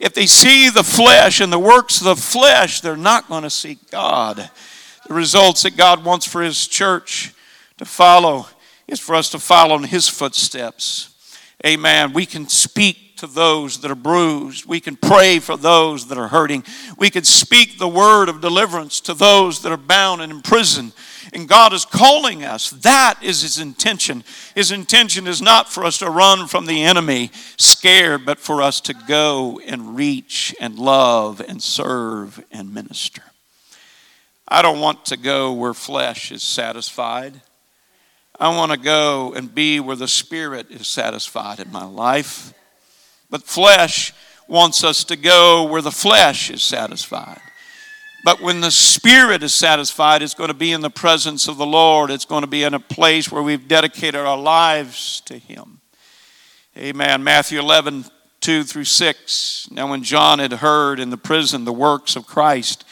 [0.00, 3.50] If they see the flesh and the works of the flesh, they're not going to
[3.50, 4.50] see God.
[5.06, 7.32] The results that God wants for His church
[7.78, 8.48] to follow
[8.88, 11.14] is for us to follow in His footsteps.
[11.64, 12.12] Amen.
[12.12, 14.66] We can speak to those that are bruised.
[14.66, 16.64] We can pray for those that are hurting.
[16.98, 20.92] We can speak the word of deliverance to those that are bound and imprisoned.
[21.32, 22.70] And God is calling us.
[22.70, 24.24] That is His intention.
[24.56, 28.80] His intention is not for us to run from the enemy scared, but for us
[28.80, 33.22] to go and reach and love and serve and minister.
[34.48, 37.40] I don't want to go where flesh is satisfied.
[38.40, 42.52] I want to go and be where the Spirit is satisfied in my life.
[43.32, 44.12] But flesh
[44.46, 47.40] wants us to go where the flesh is satisfied.
[48.26, 51.66] But when the Spirit is satisfied, it's going to be in the presence of the
[51.66, 52.10] Lord.
[52.10, 55.80] It's going to be in a place where we've dedicated our lives to Him.
[56.76, 57.24] Amen.
[57.24, 58.04] Matthew 11,
[58.40, 59.68] 2 through 6.
[59.70, 62.84] Now, when John had heard in the prison the works of Christ,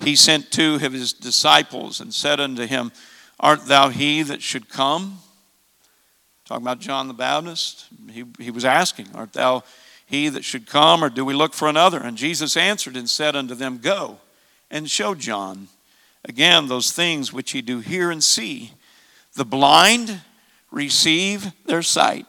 [0.00, 2.90] he sent two of his disciples and said unto him,
[3.38, 5.18] Art thou he that should come?
[6.44, 9.62] Talking about John the Baptist, he, he was asking, Art thou
[10.06, 11.98] he that should come, or do we look for another?
[11.98, 14.18] And Jesus answered and said unto them, Go
[14.70, 15.68] and show John
[16.24, 18.72] again those things which ye do hear and see.
[19.34, 20.20] The blind
[20.70, 22.26] receive their sight,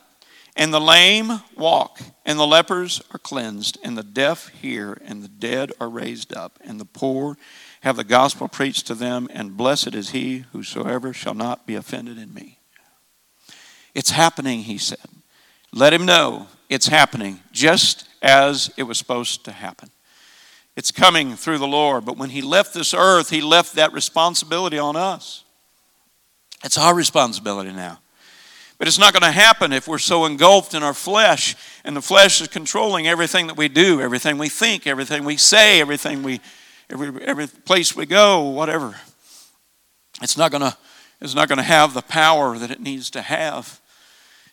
[0.56, 5.28] and the lame walk, and the lepers are cleansed, and the deaf hear, and the
[5.28, 7.38] dead are raised up, and the poor
[7.82, 12.18] have the gospel preached to them, and blessed is he whosoever shall not be offended
[12.18, 12.55] in me.
[13.96, 15.00] It's happening, he said.
[15.74, 19.90] Let him know it's happening just as it was supposed to happen.
[20.76, 22.06] It's coming through the Lord.
[22.06, 25.44] But when he left this earth, he left that responsibility on us.
[26.64, 28.00] It's our responsibility now.
[28.78, 31.56] But it's not going to happen if we're so engulfed in our flesh,
[31.86, 35.80] and the flesh is controlling everything that we do, everything we think, everything we say,
[35.80, 36.42] everything we,
[36.90, 38.96] every, every place we go, whatever.
[40.22, 40.76] It's not going to,
[41.22, 43.80] it's not going to have the power that it needs to have.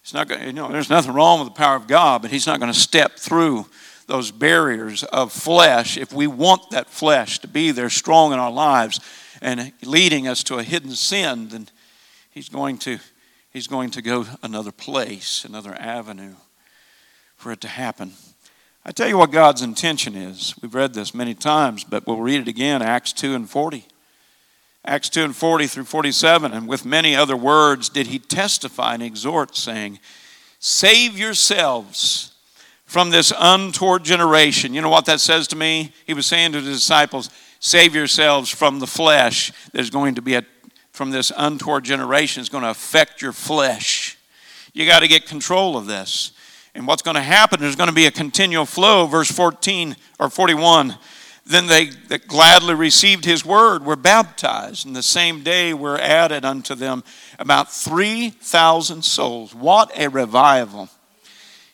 [0.03, 2.47] It's not going, you know, there's nothing wrong with the power of God, but He's
[2.47, 3.67] not going to step through
[4.07, 8.51] those barriers of flesh if we want that flesh to be there strong in our
[8.51, 9.01] lives
[9.41, 11.69] and leading us to a hidden sin, then
[12.31, 12.99] He's going to
[13.53, 16.37] He's going to go another place, another avenue
[17.37, 18.13] for it to happen.
[18.85, 20.55] I tell you what God's intention is.
[20.63, 23.87] We've read this many times, but we'll read it again Acts 2 and 40.
[24.85, 26.53] Acts 2 and 40 through 47.
[26.53, 30.01] And with many other words did he testify and exhort, saying,
[30.59, 32.33] Save yourselves
[32.85, 34.75] from this untoward generation.
[34.75, 35.93] You know what that says to me?
[36.07, 39.53] He was saying to the disciples, Save yourselves from the flesh.
[39.73, 40.45] There's going to be a,
[40.91, 44.19] from this untoward generation, it's going to affect your flesh.
[44.75, 46.33] You got to get control of this.
[46.75, 49.07] And what's going to happen, there's going to be a continual flow.
[49.07, 50.97] Verse 14 or 41
[51.45, 56.45] then they that gladly received his word were baptized, and the same day were added
[56.45, 57.03] unto them
[57.39, 59.55] about 3,000 souls.
[59.55, 60.89] What a revival!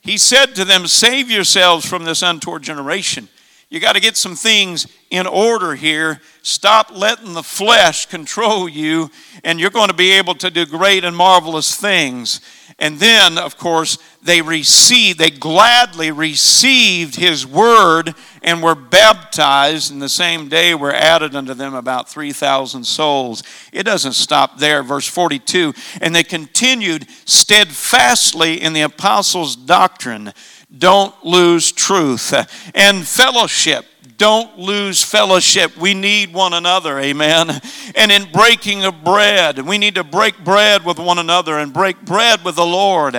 [0.00, 3.28] He said to them, Save yourselves from this untoward generation.
[3.70, 6.22] You got to get some things in order here.
[6.42, 9.10] Stop letting the flesh control you,
[9.44, 12.40] and you're going to be able to do great and marvelous things.
[12.78, 19.92] And then, of course, they received, they gladly received his word and were baptized.
[19.92, 23.42] And the same day were added unto them about 3,000 souls.
[23.72, 24.82] It doesn't stop there.
[24.82, 30.32] Verse 42 And they continued steadfastly in the apostles' doctrine.
[30.76, 32.34] Don't lose truth.
[32.74, 33.84] And fellowship
[34.18, 35.76] don't lose fellowship.
[35.76, 37.60] We need one another, amen.
[37.94, 42.04] And in breaking of bread, we need to break bread with one another and break
[42.04, 43.14] bread with the Lord,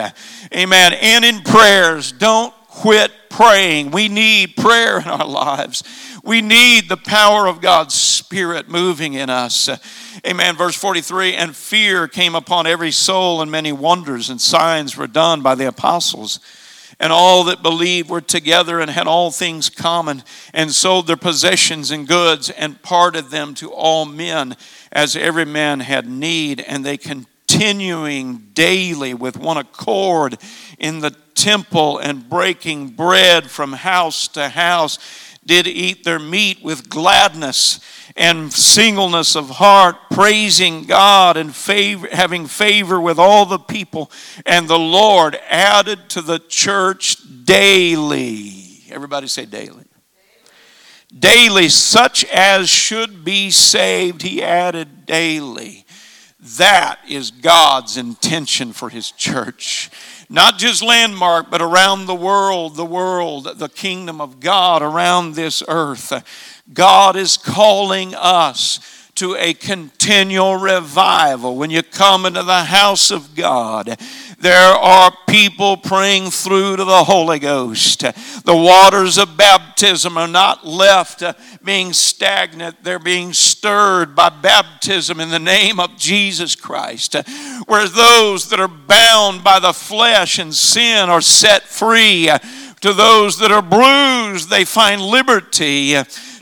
[0.54, 0.94] amen.
[0.94, 3.92] And in prayers, don't quit praying.
[3.92, 5.84] We need prayer in our lives.
[6.22, 9.70] We need the power of God's Spirit moving in us.
[10.28, 10.58] Amen.
[10.58, 15.42] Verse 43 And fear came upon every soul, and many wonders and signs were done
[15.42, 16.42] by the apostles
[17.00, 21.92] and all that believed were together and had all things common, and sold their possessions
[21.92, 24.56] and goods, and parted them to all men
[24.92, 26.60] as every man had need.
[26.60, 30.38] And they continuing daily with one accord
[30.78, 35.00] in the temple and breaking bread from house to house,
[35.46, 37.80] did eat their meat with gladness
[38.16, 44.12] and singleness of heart, praising God and favor, having favor with all the people.
[44.46, 48.84] And the Lord added to the church daily.
[48.90, 49.86] Everybody say daily.
[51.18, 55.86] Daily, such as should be saved, he added daily.
[56.58, 59.90] That is God's intention for his church.
[60.30, 65.64] Not just landmark, but around the world, the world, the kingdom of God around this
[65.68, 66.64] earth.
[66.72, 68.80] God is calling us
[69.16, 71.58] to a continual revival.
[71.58, 74.00] When you come into the house of God,
[74.40, 78.00] there are people praying through to the Holy Ghost.
[78.00, 85.20] The waters of baptism are not left uh, being stagnant, they're being stirred by baptism
[85.20, 87.16] in the name of Jesus Christ.
[87.16, 87.24] Uh,
[87.68, 92.30] Whereas those that are bound by the flesh and sin are set free.
[92.30, 92.40] Uh,
[92.82, 95.96] to those that are bruised, they find liberty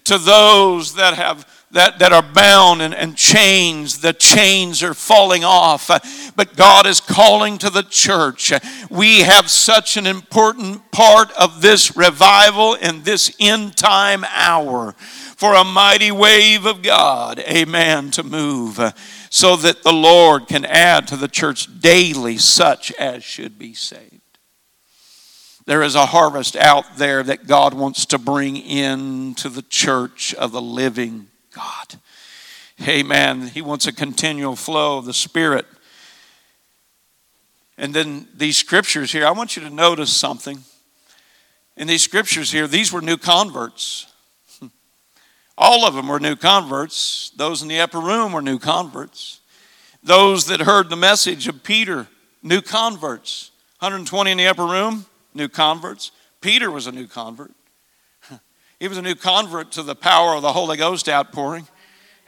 [0.03, 5.43] to those that have that, that are bound and, and chains, the chains are falling
[5.43, 5.91] off.
[5.91, 5.99] Uh,
[6.35, 8.51] but God is calling to the church.
[8.51, 8.59] Uh,
[8.89, 14.93] we have such an important part of this revival in this end time hour
[15.37, 18.91] for a mighty wave of God, amen, to move uh,
[19.29, 24.21] so that the Lord can add to the church daily such as should be saved.
[25.67, 30.51] There is a harvest out there that God wants to bring into the church of
[30.51, 31.99] the living God.
[32.87, 33.47] Amen.
[33.47, 35.65] He wants a continual flow of the Spirit.
[37.77, 40.59] And then these scriptures here, I want you to notice something.
[41.75, 44.05] In these scriptures here, these were new converts.
[45.57, 47.31] All of them were new converts.
[47.35, 49.39] Those in the upper room were new converts.
[50.03, 52.07] Those that heard the message of Peter,
[52.43, 53.49] new converts.
[53.79, 56.11] 120 in the upper room, new converts.
[56.39, 57.51] Peter was a new convert.
[58.79, 61.67] He was a new convert to the power of the Holy Ghost outpouring.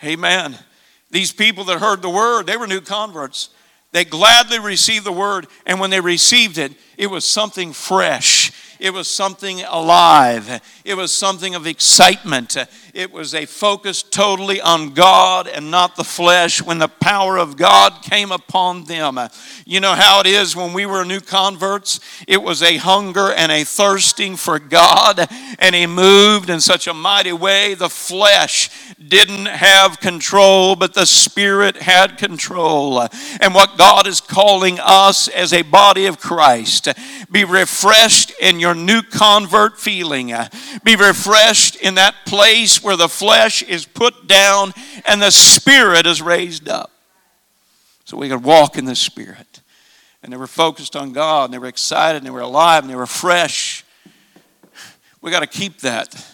[0.04, 0.58] Amen.
[1.12, 3.50] These people that heard the word, they were new converts.
[3.92, 8.52] They gladly received the word, and when they received it, it was something fresh.
[8.80, 10.62] It was something alive.
[10.86, 12.56] It was something of excitement.
[12.94, 17.58] It was a focus totally on God and not the flesh when the power of
[17.58, 19.20] God came upon them.
[19.66, 22.00] You know how it is when we were new converts?
[22.28, 25.28] It was a hunger and a thirsting for God,
[25.60, 27.76] and He moved in such a mighty way.
[27.76, 28.70] The flesh
[29.08, 33.08] didn't have control, but the Spirit had control.
[33.40, 36.88] And what God is calling us as a body of Christ
[37.32, 40.34] be refreshed in your new convert feeling,
[40.84, 44.74] be refreshed in that place where the flesh is put down
[45.06, 46.92] and the Spirit is raised up.
[48.06, 49.62] So we could walk in the Spirit.
[50.22, 52.92] And they were focused on God, and they were excited, and they were alive, and
[52.92, 53.86] they were fresh.
[55.22, 56.26] We got to keep that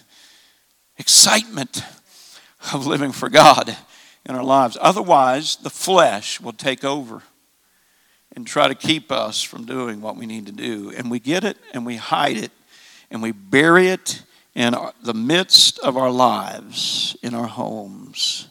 [0.98, 1.84] excitement
[2.74, 3.76] of living for God
[4.26, 4.78] in our lives.
[4.82, 7.22] Otherwise, the flesh will take over
[8.36, 10.92] and try to keep us from doing what we need to do.
[10.96, 12.52] And we get it and we hide it
[13.10, 14.24] and we bury it
[14.56, 18.48] in the midst of our lives, in our homes.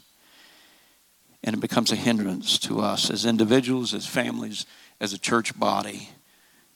[1.43, 4.67] And it becomes a hindrance to us as individuals, as families,
[5.01, 6.11] as a church body.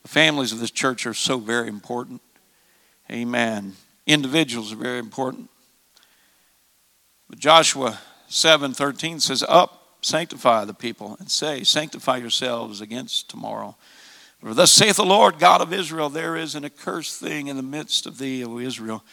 [0.03, 2.23] The families of this church are so very important.
[3.11, 3.75] Amen.
[4.07, 5.51] Individuals are very important.
[7.29, 7.99] But Joshua
[8.29, 13.77] 7:13 says, "Up, sanctify the people, and say, Sanctify yourselves against tomorrow.
[14.41, 17.63] For thus saith the Lord God of Israel, There is an accursed thing in the
[17.63, 19.05] midst of thee, O Israel.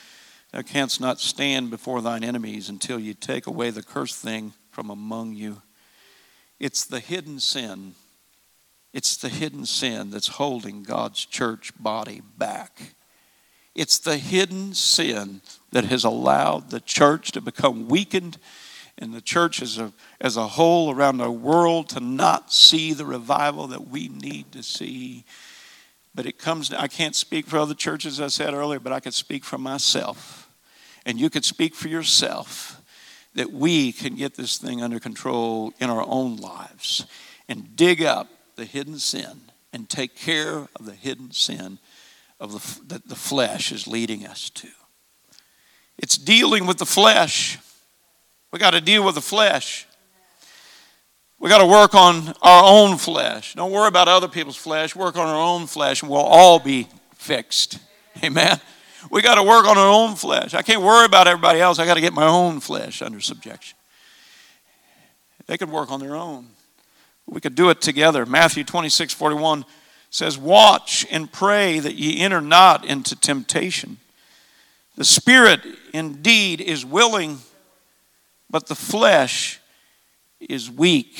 [0.51, 4.89] Thou canst not stand before thine enemies until you take away the cursed thing from
[4.89, 5.61] among you.
[6.59, 7.95] It's the hidden sin.
[8.93, 12.93] It's the hidden sin that's holding God's church body back.
[13.73, 18.37] It's the hidden sin that has allowed the church to become weakened
[18.97, 19.91] and the church as a,
[20.21, 24.63] as a whole around the world to not see the revival that we need to
[24.63, 25.25] see.
[26.13, 29.13] But it comes, I can't speak for other churches, I said earlier, but I could
[29.13, 30.49] speak for myself.
[31.05, 32.81] And you could speak for yourself
[33.35, 37.05] that we can get this thing under control in our own lives
[37.49, 39.41] and dig up the hidden sin
[39.73, 41.79] and take care of the hidden sin
[42.39, 44.69] of the, that the flesh is leading us to.
[45.97, 47.59] It's dealing with the flesh.
[48.55, 49.85] We got to deal with the flesh.
[51.39, 53.53] We got to work on our own flesh.
[53.53, 54.95] Don't worry about other people's flesh.
[54.95, 57.79] Work on our own flesh, and we'll all be fixed.
[58.23, 58.61] Amen.
[59.11, 60.53] We got to work on our own flesh.
[60.53, 61.79] I can't worry about everybody else.
[61.79, 63.77] I got to get my own flesh under subjection.
[65.47, 66.47] They could work on their own.
[67.25, 68.25] We could do it together.
[68.25, 69.65] Matthew 26 41
[70.09, 73.97] says, Watch and pray that ye enter not into temptation.
[74.95, 75.59] The spirit
[75.93, 77.39] indeed is willing,
[78.49, 79.59] but the flesh
[80.39, 81.19] is weak.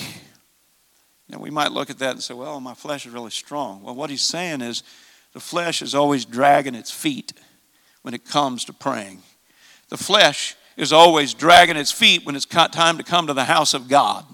[1.27, 3.81] Now we might look at that and say, well, my flesh is really strong.
[3.81, 4.83] Well, what he's saying is
[5.33, 7.33] the flesh is always dragging its feet
[8.03, 9.21] when it comes to praying.
[9.89, 13.73] The flesh is always dragging its feet when it's time to come to the house
[13.73, 14.25] of God.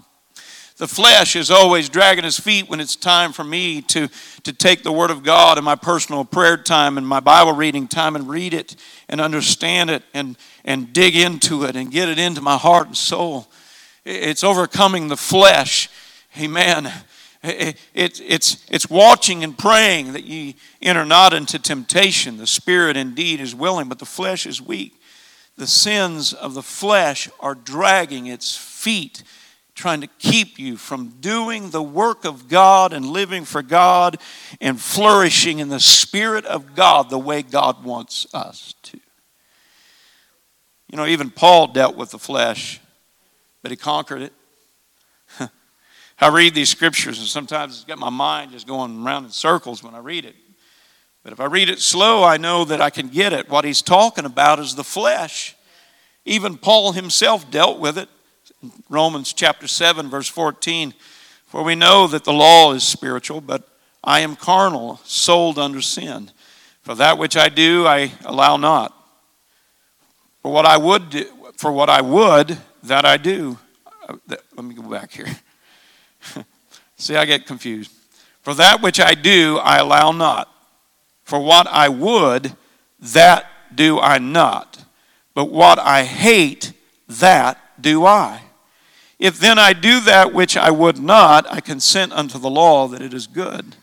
[0.82, 4.08] The flesh is always dragging its feet when it's time for me to,
[4.42, 7.86] to take the Word of God in my personal prayer time and my Bible reading
[7.86, 8.74] time and read it
[9.08, 12.96] and understand it and, and dig into it and get it into my heart and
[12.96, 13.46] soul.
[14.04, 15.88] It's overcoming the flesh.
[16.36, 16.92] Amen.
[17.44, 22.38] It, it, it's, it's watching and praying that ye enter not into temptation.
[22.38, 25.00] The spirit indeed is willing, but the flesh is weak.
[25.56, 29.22] The sins of the flesh are dragging its feet
[29.74, 34.18] trying to keep you from doing the work of God and living for God
[34.60, 39.00] and flourishing in the Spirit of God the way God wants us to.
[40.90, 42.80] You know, even Paul dealt with the flesh,
[43.62, 44.32] but he conquered it.
[46.20, 49.82] I read these scriptures, and sometimes it's got my mind just going around in circles
[49.82, 50.36] when I read it.
[51.22, 53.48] But if I read it slow, I know that I can get it.
[53.48, 55.56] What he's talking about is the flesh.
[56.24, 58.08] Even Paul himself dealt with it.
[58.88, 60.94] Romans chapter 7, verse 14.
[61.46, 63.68] For we know that the law is spiritual, but
[64.04, 66.30] I am carnal, sold under sin.
[66.82, 68.96] For that which I do, I allow not.
[70.42, 71.24] For what I would do,
[71.56, 73.58] for what I would, that I do.
[74.08, 75.28] Uh, let me go back here.
[76.96, 77.92] See, I get confused.
[78.42, 80.48] For that which I do, I allow not.
[81.22, 82.56] For what I would,
[82.98, 84.84] that do I not.
[85.34, 86.72] But what I hate,
[87.08, 88.42] that do I.
[89.22, 93.00] If then I do that which I would not, I consent unto the law that
[93.00, 93.76] it is good.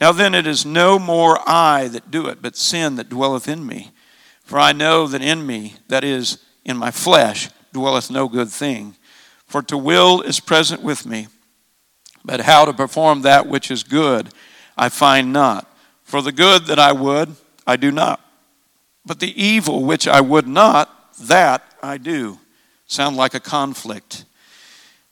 [0.00, 3.66] Now then it is no more I that do it, but sin that dwelleth in
[3.66, 3.90] me.
[4.44, 8.94] For I know that in me, that is, in my flesh, dwelleth no good thing.
[9.48, 11.26] For to will is present with me,
[12.24, 14.28] but how to perform that which is good
[14.76, 15.68] I find not.
[16.04, 17.34] For the good that I would,
[17.66, 18.20] I do not.
[19.04, 22.38] But the evil which I would not, that I do.
[22.86, 24.24] Sound like a conflict.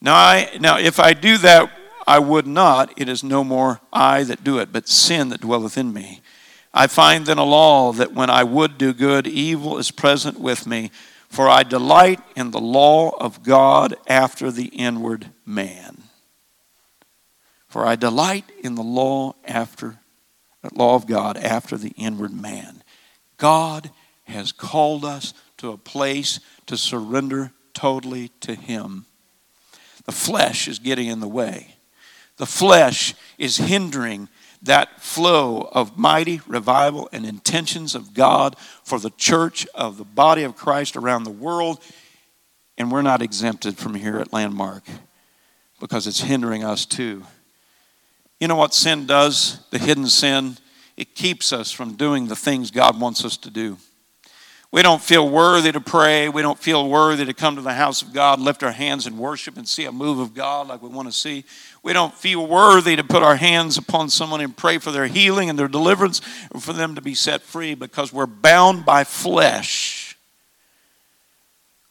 [0.01, 1.71] Now, I, now if I do that
[2.07, 5.77] I would not, it is no more I that do it, but sin that dwelleth
[5.77, 6.21] in me.
[6.73, 10.67] I find then a law that when I would do good, evil is present with
[10.67, 10.91] me.
[11.29, 16.05] For I delight in the law of God after the inward man.
[17.67, 19.99] For I delight in the law after
[20.63, 22.83] the law of God after the inward man.
[23.37, 23.91] God
[24.25, 29.07] has called us to a place to surrender totally to Him.
[30.07, 31.77] The flesh is getting in the way.
[32.39, 34.29] The flesh is hindering
[34.63, 40.43] that flow of mighty revival and intentions of God for the church of the body
[40.43, 41.83] of Christ around the world.
[42.79, 44.85] And we're not exempted from here at Landmark
[45.81, 47.25] because it's hindering us too.
[48.41, 49.61] You know what sin does?
[49.71, 50.59] The hidden sin?
[50.97, 53.79] It keeps us from doing the things God wants us to do.
[54.77, 56.29] We don't feel worthy to pray.
[56.29, 59.17] We don't feel worthy to come to the house of God, lift our hands and
[59.17, 61.47] worship and see a move of God like we want to see.
[61.83, 65.49] We don't feel worthy to put our hands upon someone and pray for their healing
[65.49, 66.21] and their deliverance
[66.51, 70.19] or for them to be set free because we're bound by flesh.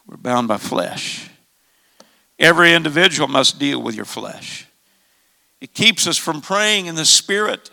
[0.06, 1.28] We're bound by flesh.
[2.38, 4.68] Every individual must deal with your flesh.
[5.60, 7.72] It keeps us from praying in the Spirit.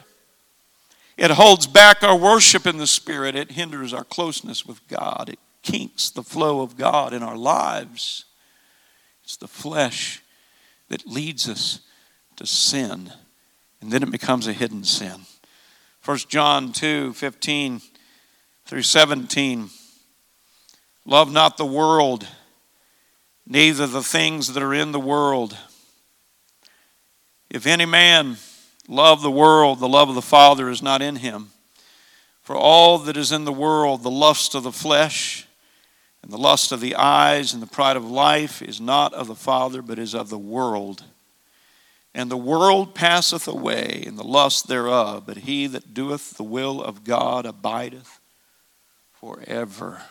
[1.16, 3.36] It holds back our worship in the Spirit.
[3.36, 5.28] It hinders our closeness with God.
[5.28, 8.24] It kinks the flow of God in our lives.
[9.22, 10.22] It's the flesh
[10.88, 11.80] that leads us
[12.36, 13.12] to sin,
[13.80, 15.20] and then it becomes a hidden sin.
[16.04, 17.80] 1 John 2 15
[18.64, 19.70] through 17.
[21.04, 22.26] Love not the world,
[23.46, 25.56] neither the things that are in the world.
[27.50, 28.36] If any man
[28.92, 31.50] love the world, the love of the Father is not in him.
[32.42, 35.46] For all that is in the world, the lust of the flesh,
[36.22, 39.34] and the lust of the eyes, and the pride of life, is not of the
[39.34, 41.04] Father, but is of the world.
[42.14, 46.82] And the world passeth away, and the lust thereof, but he that doeth the will
[46.82, 48.20] of God abideth
[49.14, 50.02] forever.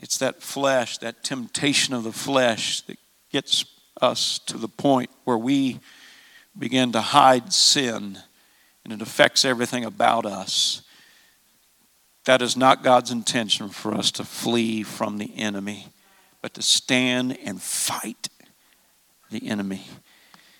[0.00, 2.98] It's that flesh, that temptation of the flesh, that
[3.30, 3.64] gets
[4.00, 5.78] us to the point where we
[6.58, 8.18] begin to hide sin
[8.84, 10.82] and it affects everything about us.
[12.24, 15.88] That is not God's intention for us to flee from the enemy,
[16.40, 18.28] but to stand and fight
[19.30, 19.86] the enemy.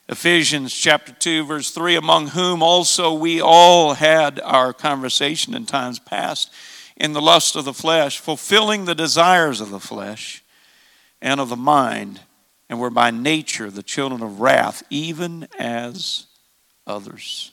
[0.08, 5.98] Ephesians chapter 2, verse 3 Among whom also we all had our conversation in times
[5.98, 6.52] past
[6.96, 10.42] in the lust of the flesh, fulfilling the desires of the flesh
[11.20, 12.20] and of the mind
[12.72, 16.24] and were by nature the children of wrath, even as
[16.86, 17.52] others.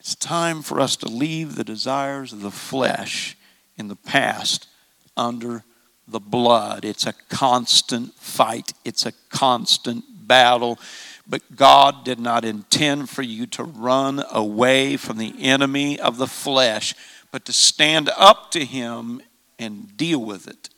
[0.00, 3.36] It's time for us to leave the desires of the flesh
[3.76, 4.66] in the past
[5.14, 5.62] under
[6.06, 6.86] the blood.
[6.86, 10.78] It's a constant fight, it's a constant battle.
[11.26, 16.26] But God did not intend for you to run away from the enemy of the
[16.26, 16.94] flesh,
[17.30, 19.20] but to stand up to him
[19.58, 20.70] and deal with it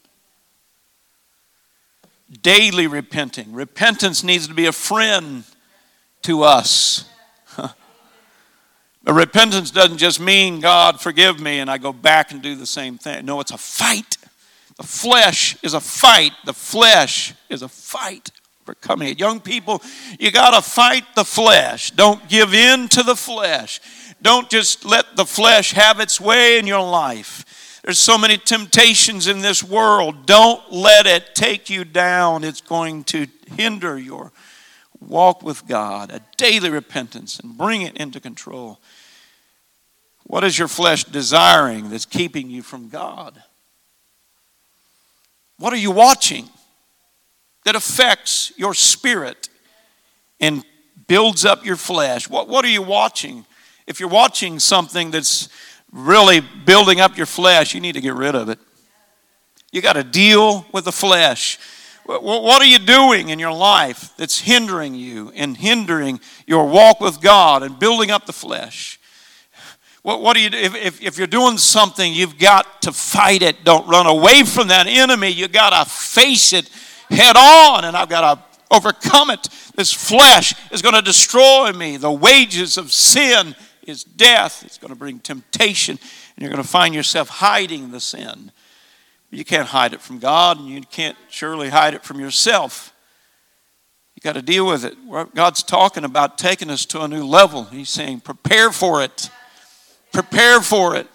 [2.43, 3.53] daily repenting.
[3.53, 5.45] Repentance needs to be a friend
[6.22, 7.05] to us.
[9.03, 12.66] But repentance doesn't just mean, God, forgive me, and I go back and do the
[12.66, 13.24] same thing.
[13.24, 14.18] No, it's a fight.
[14.76, 16.33] The flesh is a fight.
[16.45, 18.31] The flesh is a fight
[18.64, 19.16] for coming.
[19.18, 19.83] Young people,
[20.18, 21.91] you got to fight the flesh.
[21.93, 23.81] Don't give in to the flesh.
[24.22, 27.45] Don't just let the flesh have its way in your life.
[27.83, 30.26] There's so many temptations in this world.
[30.26, 32.45] Don't let it take you down.
[32.45, 33.26] It's going to
[33.57, 34.33] hinder your
[35.01, 38.78] walk with God, a daily repentance, and bring it into control.
[40.24, 43.43] What is your flesh desiring that's keeping you from God?
[45.59, 46.49] What are you watching
[47.64, 49.49] that affects your spirit
[50.39, 50.64] and
[51.07, 52.28] builds up your flesh?
[52.28, 53.45] What, what are you watching?
[53.87, 55.49] If you're watching something that's
[55.93, 58.59] really building up your flesh, you need to get rid of it.
[59.72, 61.59] You got to deal with the flesh.
[62.05, 67.20] What are you doing in your life that's hindering you and hindering your walk with
[67.20, 68.99] God and building up the flesh?
[70.03, 70.49] What, what do you?
[70.53, 73.64] If, if, if you're doing something, you've got to fight it.
[73.64, 75.28] Don't run away from that enemy.
[75.28, 76.68] You've got to face it
[77.11, 78.43] head on, and I've got to
[78.74, 79.49] overcome it.
[79.74, 81.97] This flesh is going to destroy me.
[81.97, 83.55] The wages of sin
[83.87, 84.64] is death.
[84.64, 85.99] It's going to bring temptation,
[86.37, 88.53] and you're going to find yourself hiding the sin.
[89.31, 92.93] You can't hide it from God, and you can't surely hide it from yourself.
[94.14, 94.97] You got to deal with it.
[95.35, 97.64] God's talking about taking us to a new level.
[97.64, 99.31] He's saying, prepare for it.
[100.12, 101.07] Prepare for it.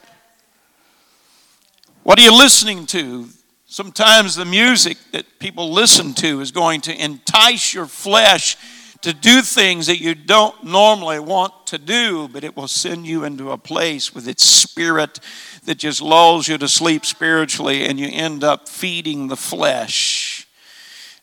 [2.04, 3.28] What are you listening to?
[3.66, 8.56] Sometimes the music that people listen to is going to entice your flesh
[9.02, 13.24] to do things that you don't normally want to do, but it will send you
[13.24, 15.20] into a place with its spirit
[15.66, 20.48] that just lulls you to sleep spiritually and you end up feeding the flesh.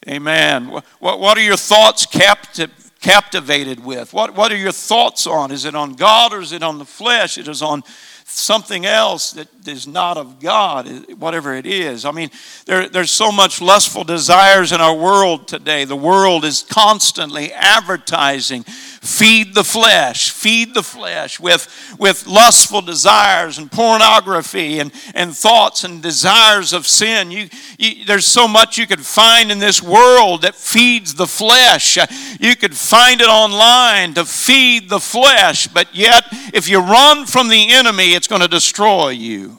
[0.08, 0.66] Amen.
[0.68, 4.12] What, what are your thoughts captive, captivated with?
[4.12, 5.52] What, what are your thoughts on?
[5.52, 7.38] Is it on God or is it on the flesh?
[7.38, 7.82] It is on
[8.33, 12.05] something else that is not of God, whatever it is.
[12.05, 12.30] I mean,
[12.66, 15.85] there, there's so much lustful desires in our world today.
[15.85, 18.64] The world is constantly advertising
[19.03, 25.83] feed the flesh, feed the flesh with, with lustful desires and pornography and, and thoughts
[25.83, 27.33] and desires of sin.
[27.33, 31.99] You, you, there's so much you could find in this world that feeds the flesh.
[31.99, 32.07] Uh,
[32.39, 36.22] you could find it online to feed the flesh, but yet,
[36.55, 39.58] if you run from the enemy, it's going to destroy you.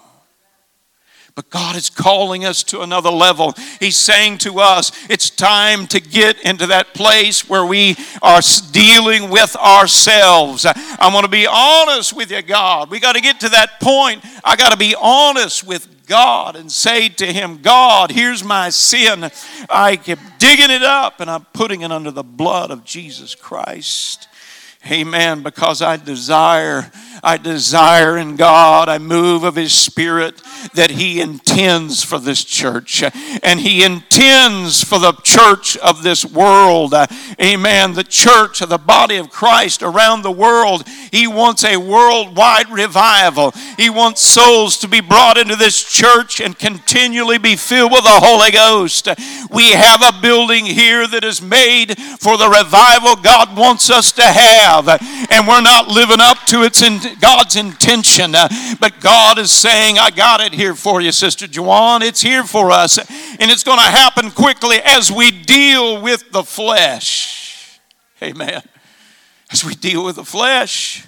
[1.36, 3.54] But God is calling us to another level.
[3.82, 8.40] He's saying to us, it's time to get into that place where we are
[8.72, 10.66] dealing with ourselves.
[10.66, 12.90] I want to be honest with you, God.
[12.90, 14.24] We got to get to that point.
[14.46, 19.30] I got to be honest with God and say to Him, God, here's my sin.
[19.70, 24.30] I keep digging it up and I'm putting it under the blood of Jesus Christ.
[24.92, 25.44] Amen.
[25.44, 26.92] Because I desire,
[27.22, 30.42] I desire in God, I move of His Spirit
[30.74, 33.04] that He intends for this church.
[33.44, 36.94] And He intends for the church of this world.
[37.42, 37.94] Amen.
[37.94, 40.88] The church of the body of Christ around the world.
[41.12, 43.52] He wants a worldwide revival.
[43.78, 48.10] He wants souls to be brought into this church and continually be filled with the
[48.10, 49.08] Holy Ghost.
[49.52, 54.24] We have a building here that is made for the revival God wants us to
[54.24, 54.88] have
[55.30, 56.82] and we're not living up to its
[57.20, 58.36] God's intention.
[58.36, 58.48] Uh,
[58.80, 62.02] but God is saying, I got it here for you, Sister Joanne.
[62.02, 66.44] It's here for us, and it's going to happen quickly as we deal with the
[66.44, 67.80] flesh.
[68.22, 68.62] Amen.
[69.52, 71.06] As we deal with the flesh.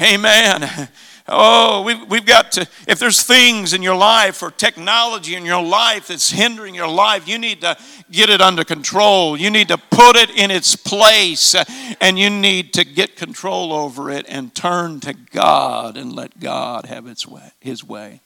[0.00, 0.88] Amen.
[1.30, 5.62] Oh, we've, we've got to, if there's things in your life or technology in your
[5.62, 7.76] life that's hindering your life, you need to
[8.10, 9.36] get it under control.
[9.36, 11.64] You need to put it in its place uh,
[12.00, 16.86] and you need to get control over it and turn to God and let God
[16.86, 18.22] have its way, his way.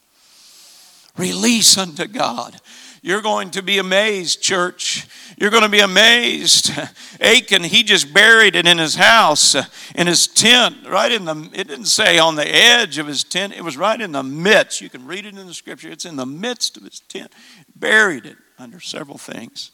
[1.16, 2.60] Release unto God.
[3.04, 5.08] You're going to be amazed, church.
[5.36, 6.70] You're going to be amazed.
[7.20, 9.64] Achan, he just buried it in his house, uh,
[9.96, 13.54] in his tent, right in the, it didn't say on the edge of his tent,
[13.54, 14.80] it was right in the midst.
[14.80, 15.90] You can read it in the scripture.
[15.90, 17.32] It's in the midst of his tent.
[17.74, 19.72] Buried it under several things.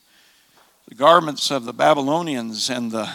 [0.88, 3.10] The garments of the Babylonians and the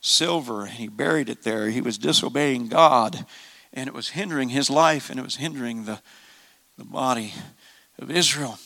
[0.00, 1.68] silver, he buried it there.
[1.68, 3.26] He was disobeying God,
[3.74, 6.00] and it was hindering his life, and it was hindering the,
[6.78, 7.34] the body
[7.98, 8.58] of Israel.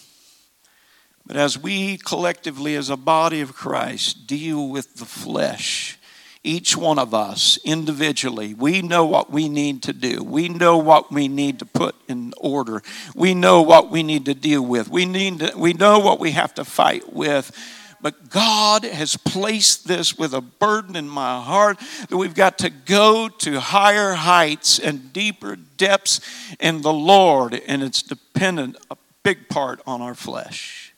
[1.27, 5.99] But as we collectively, as a body of Christ, deal with the flesh,
[6.45, 10.25] each one of us individually, we know what we need to do.
[10.25, 12.83] We know what we need to put in order.
[13.15, 14.89] We know what we need to deal with.
[14.89, 17.57] We, need to, we know what we have to fight with.
[18.01, 22.71] But God has placed this with a burden in my heart that we've got to
[22.71, 26.21] go to higher heights and deeper depths
[26.59, 30.92] in the Lord, and it's dependent a big part on our flesh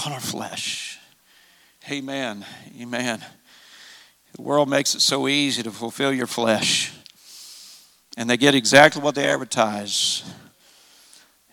[0.00, 0.98] upon our flesh.
[1.90, 2.46] Amen.
[2.80, 3.22] Amen.
[4.34, 6.90] The world makes it so easy to fulfill your flesh.
[8.16, 10.24] And they get exactly what they advertise.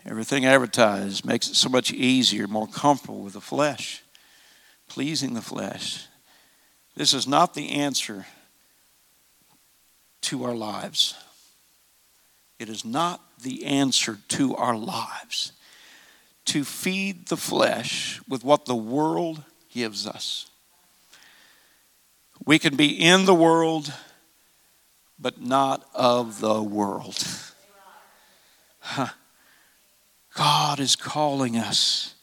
[0.06, 4.02] Everything advertised makes it so much easier, more comfortable with the flesh,
[4.88, 6.06] pleasing the flesh.
[6.96, 8.28] This is not the answer
[10.22, 11.16] to our lives.
[12.60, 15.52] It is not the answer to our lives
[16.48, 20.48] to feed the flesh with what the world gives us.
[22.46, 23.94] We can be in the world,
[25.20, 27.24] but not of the world.
[30.36, 32.16] God is calling us.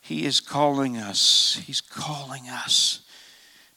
[0.00, 1.60] He is calling us.
[1.66, 3.02] He's calling us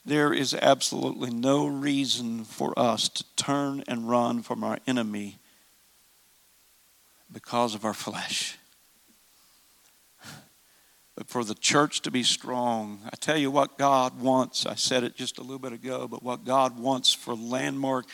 [0.05, 5.39] there is absolutely no reason for us to turn and run from our enemy
[7.31, 8.57] because of our flesh.
[11.15, 14.65] But for the church to be strong, I tell you what God wants.
[14.65, 18.05] I said it just a little bit ago, but what God wants for Landmark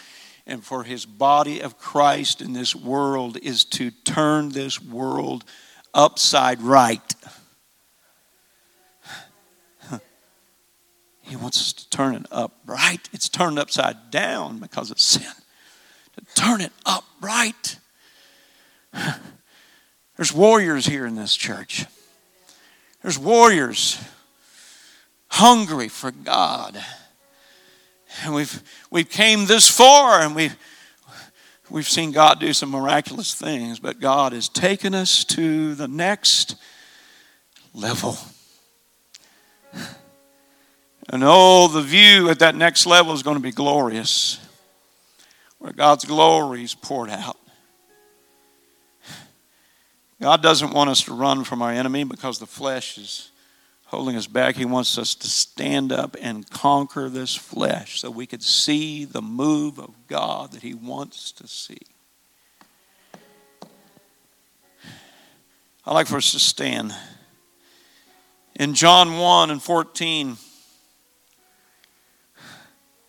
[0.45, 5.43] and for his body of Christ in this world is to turn this world
[5.93, 7.15] upside right.
[11.23, 13.07] He wants us to turn it upright.
[13.13, 15.31] It's turned upside down because of sin.
[16.17, 17.77] To turn it upright.
[20.17, 21.85] There's warriors here in this church.
[23.01, 23.99] There's warriors
[25.27, 26.77] hungry for God.
[28.23, 30.55] And we've we've came this far and we've
[31.69, 36.55] we've seen God do some miraculous things, but God has taken us to the next
[37.73, 38.17] level.
[41.09, 44.39] And oh, the view at that next level is going to be glorious,
[45.57, 47.37] where God's glory is poured out.
[50.21, 53.31] God doesn't want us to run from our enemy because the flesh is
[53.85, 54.55] holding us back.
[54.55, 59.23] He wants us to stand up and conquer this flesh so we could see the
[59.23, 61.79] move of God that He wants to see.
[65.87, 66.93] I'd like for us to stand.
[68.55, 70.37] In John 1 and 14,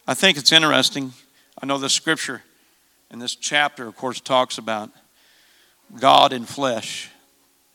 [0.07, 1.13] I think it's interesting.
[1.63, 2.43] I know the scripture
[3.11, 4.91] in this chapter, of course, talks about
[5.99, 7.11] God in flesh.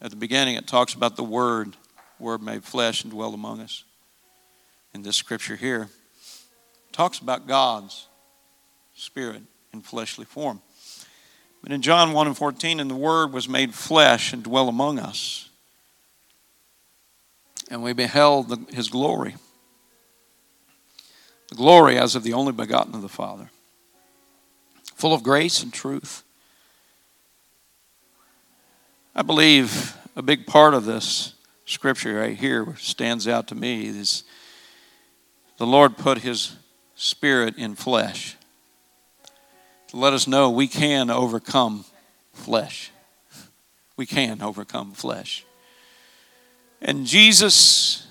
[0.01, 1.75] At the beginning, it talks about the Word,
[2.19, 3.83] Word made flesh and dwelled among us.
[4.93, 5.89] In this scripture here,
[6.91, 8.07] talks about God's
[8.95, 9.43] Spirit
[9.73, 10.61] in fleshly form.
[11.61, 14.99] But in John 1 and 14, and the Word was made flesh and dwell among
[14.99, 15.49] us.
[17.69, 19.35] And we beheld the, his glory
[21.49, 23.49] the glory as of the only begotten of the Father,
[24.95, 26.23] full of grace and truth.
[29.20, 31.34] I believe a big part of this
[31.65, 34.24] scripture right here stands out to me is
[35.57, 36.55] the Lord put his
[36.93, 38.38] spirit in flesh
[39.88, 41.84] to let us know we can overcome
[42.32, 42.91] flesh.
[43.95, 45.43] We can overcome flesh.
[46.80, 48.05] And Jesus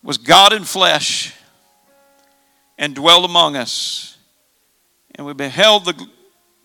[0.00, 1.34] was God in flesh
[2.78, 4.16] and dwelled among us.
[5.16, 6.08] And we beheld, the,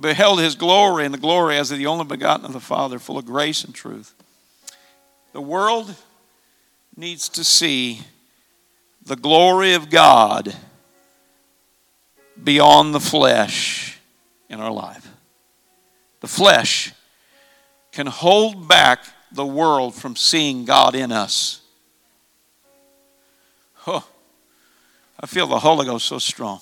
[0.02, 3.18] beheld his glory and the glory as of the only begotten of the Father, full
[3.18, 4.14] of grace and truth.
[5.34, 5.96] The world
[6.96, 8.02] needs to see
[9.04, 10.56] the glory of God
[12.42, 14.00] beyond the flesh
[14.50, 15.08] in our life.
[16.20, 16.94] The flesh
[17.92, 21.62] can hold back the world from seeing God in us.
[23.88, 24.08] Oh,
[25.20, 26.60] I feel the Holy Ghost so strong.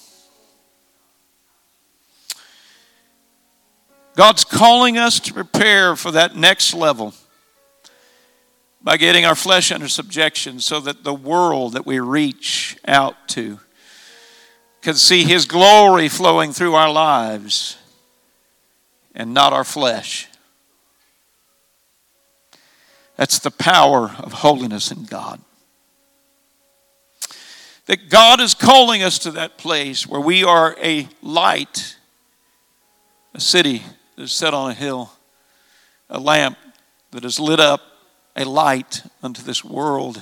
[4.15, 7.13] God's calling us to prepare for that next level
[8.81, 13.59] by getting our flesh under subjection so that the world that we reach out to
[14.81, 17.77] can see His glory flowing through our lives
[19.13, 20.27] and not our flesh.
[23.15, 25.41] That's the power of holiness in God
[27.89, 31.97] that God is calling us to that place where we are a light,
[33.33, 33.81] a city
[34.19, 35.09] that is set on a hill,
[36.09, 36.57] a lamp
[37.11, 37.79] that is lit up,
[38.35, 40.21] a light unto this world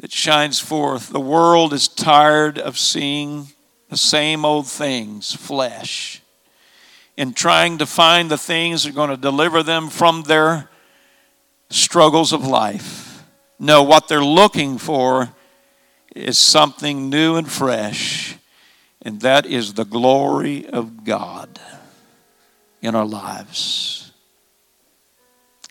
[0.00, 1.08] that shines forth.
[1.08, 3.46] The world is tired of seeing
[3.88, 6.20] the same old things, flesh,
[7.16, 10.68] and trying to find the things that are going to deliver them from their
[11.70, 13.24] struggles of life.
[13.58, 15.30] No, what they're looking for
[16.14, 18.36] is something new and fresh,
[19.00, 21.58] and that is the glory of God
[22.82, 24.12] in our lives.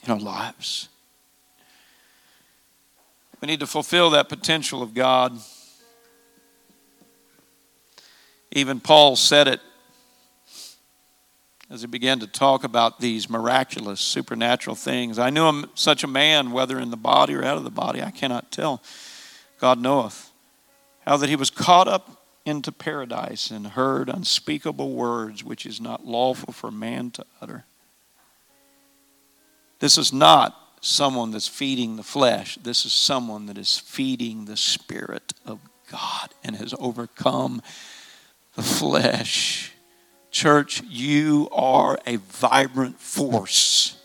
[0.05, 0.89] In our lives.
[3.41, 5.37] We need to fulfill that potential of God.
[8.51, 9.61] Even Paul said it
[11.69, 15.19] as he began to talk about these miraculous, supernatural things.
[15.19, 18.01] I knew him, such a man, whether in the body or out of the body,
[18.01, 18.81] I cannot tell.
[19.59, 20.31] God knoweth
[21.05, 22.18] how that he was caught up
[22.49, 27.65] into paradise and heard unspeakable words which is not lawful for man to utter.
[29.79, 32.57] This is not someone that's feeding the flesh.
[32.61, 35.59] This is someone that is feeding the Spirit of
[35.91, 37.61] God and has overcome
[38.55, 39.71] the flesh.
[40.31, 43.98] Church, you are a vibrant force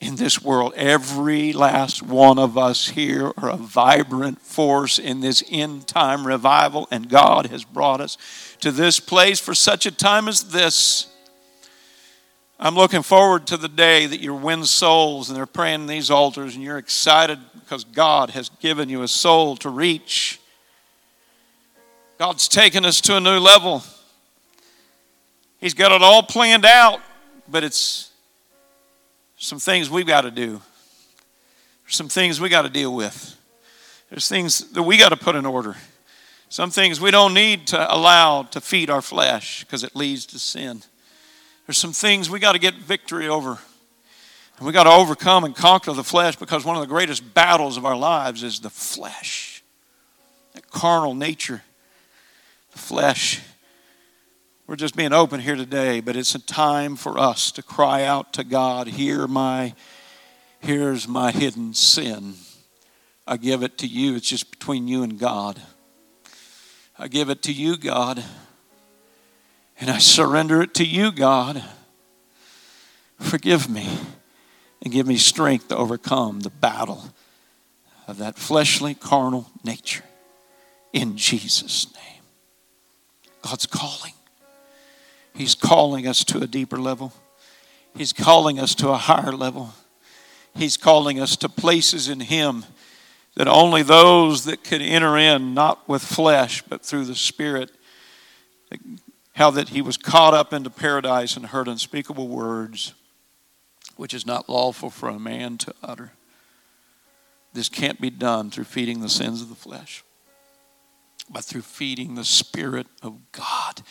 [0.00, 0.74] in this world.
[0.76, 6.86] Every last one of us here are a vibrant force in this end time revival,
[6.90, 8.18] and God has brought us
[8.60, 11.12] to this place for such a time as this.
[12.58, 16.10] I'm looking forward to the day that you win souls and they're praying in these
[16.10, 20.40] altars and you're excited because God has given you a soul to reach.
[22.18, 23.82] God's taken us to a new level.
[25.60, 27.00] He's got it all planned out,
[27.46, 28.05] but it's
[29.36, 30.60] some things we've got to do.
[31.84, 33.36] There's some things we got to deal with.
[34.10, 35.76] There's things that we got to put in order.
[36.48, 40.38] Some things we don't need to allow to feed our flesh because it leads to
[40.38, 40.82] sin.
[41.66, 43.58] There's some things we got to get victory over.
[44.58, 47.76] And we got to overcome and conquer the flesh because one of the greatest battles
[47.76, 49.62] of our lives is the flesh.
[50.54, 51.62] That carnal nature,
[52.72, 53.42] the flesh.
[54.66, 58.32] We're just being open here today, but it's a time for us to cry out
[58.32, 59.76] to God, "Hear my
[60.58, 62.34] here's my hidden sin.
[63.28, 64.16] I give it to you.
[64.16, 65.62] It's just between you and God.
[66.98, 68.24] I give it to you, God.
[69.78, 71.62] And I surrender it to you, God.
[73.20, 73.98] Forgive me
[74.82, 77.14] and give me strength to overcome the battle
[78.08, 80.04] of that fleshly, carnal nature.
[80.92, 82.22] In Jesus' name.
[83.42, 84.15] God's calling.
[85.36, 87.12] He's calling us to a deeper level.
[87.94, 89.74] He's calling us to a higher level.
[90.54, 92.64] He's calling us to places in Him
[93.34, 97.70] that only those that could enter in, not with flesh, but through the Spirit,
[99.34, 102.94] how that he was caught up into paradise and heard unspeakable words,
[103.96, 106.12] which is not lawful for a man to utter.
[107.52, 110.02] This can't be done through feeding the sins of the flesh,
[111.28, 113.82] but through feeding the Spirit of God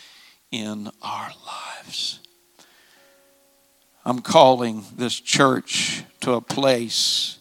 [0.56, 2.20] in our lives.
[4.06, 7.39] I'm calling this church to a place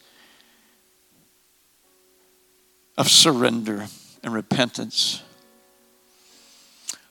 [2.99, 3.87] of surrender
[4.25, 5.23] and repentance.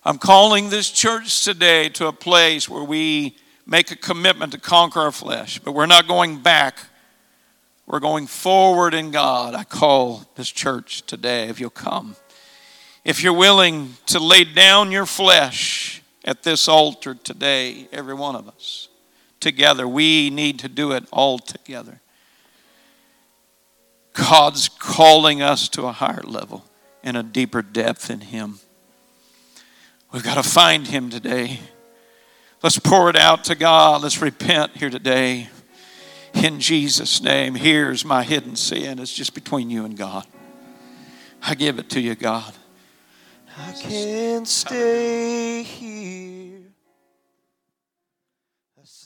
[0.04, 5.00] I'm calling this church today to a place where we make a commitment to conquer
[5.00, 6.80] our flesh, but we're not going back.
[7.86, 9.56] We're going forward in God.
[9.56, 12.18] I call this church today, if you'll come.
[13.04, 18.48] If you're willing to lay down your flesh at this altar today, every one of
[18.48, 18.88] us,
[19.40, 22.00] together, we need to do it all together.
[24.14, 26.64] God's calling us to a higher level
[27.04, 28.60] and a deeper depth in Him.
[30.14, 31.60] We've got to find him today.
[32.62, 34.04] Let's pour it out to God.
[34.04, 35.50] Let's repent here today.
[36.36, 39.00] In Jesus' name, here's my hidden sin.
[39.00, 40.28] It's just between you and God.
[41.42, 42.54] I give it to you, God.
[43.56, 46.53] I can't stay here.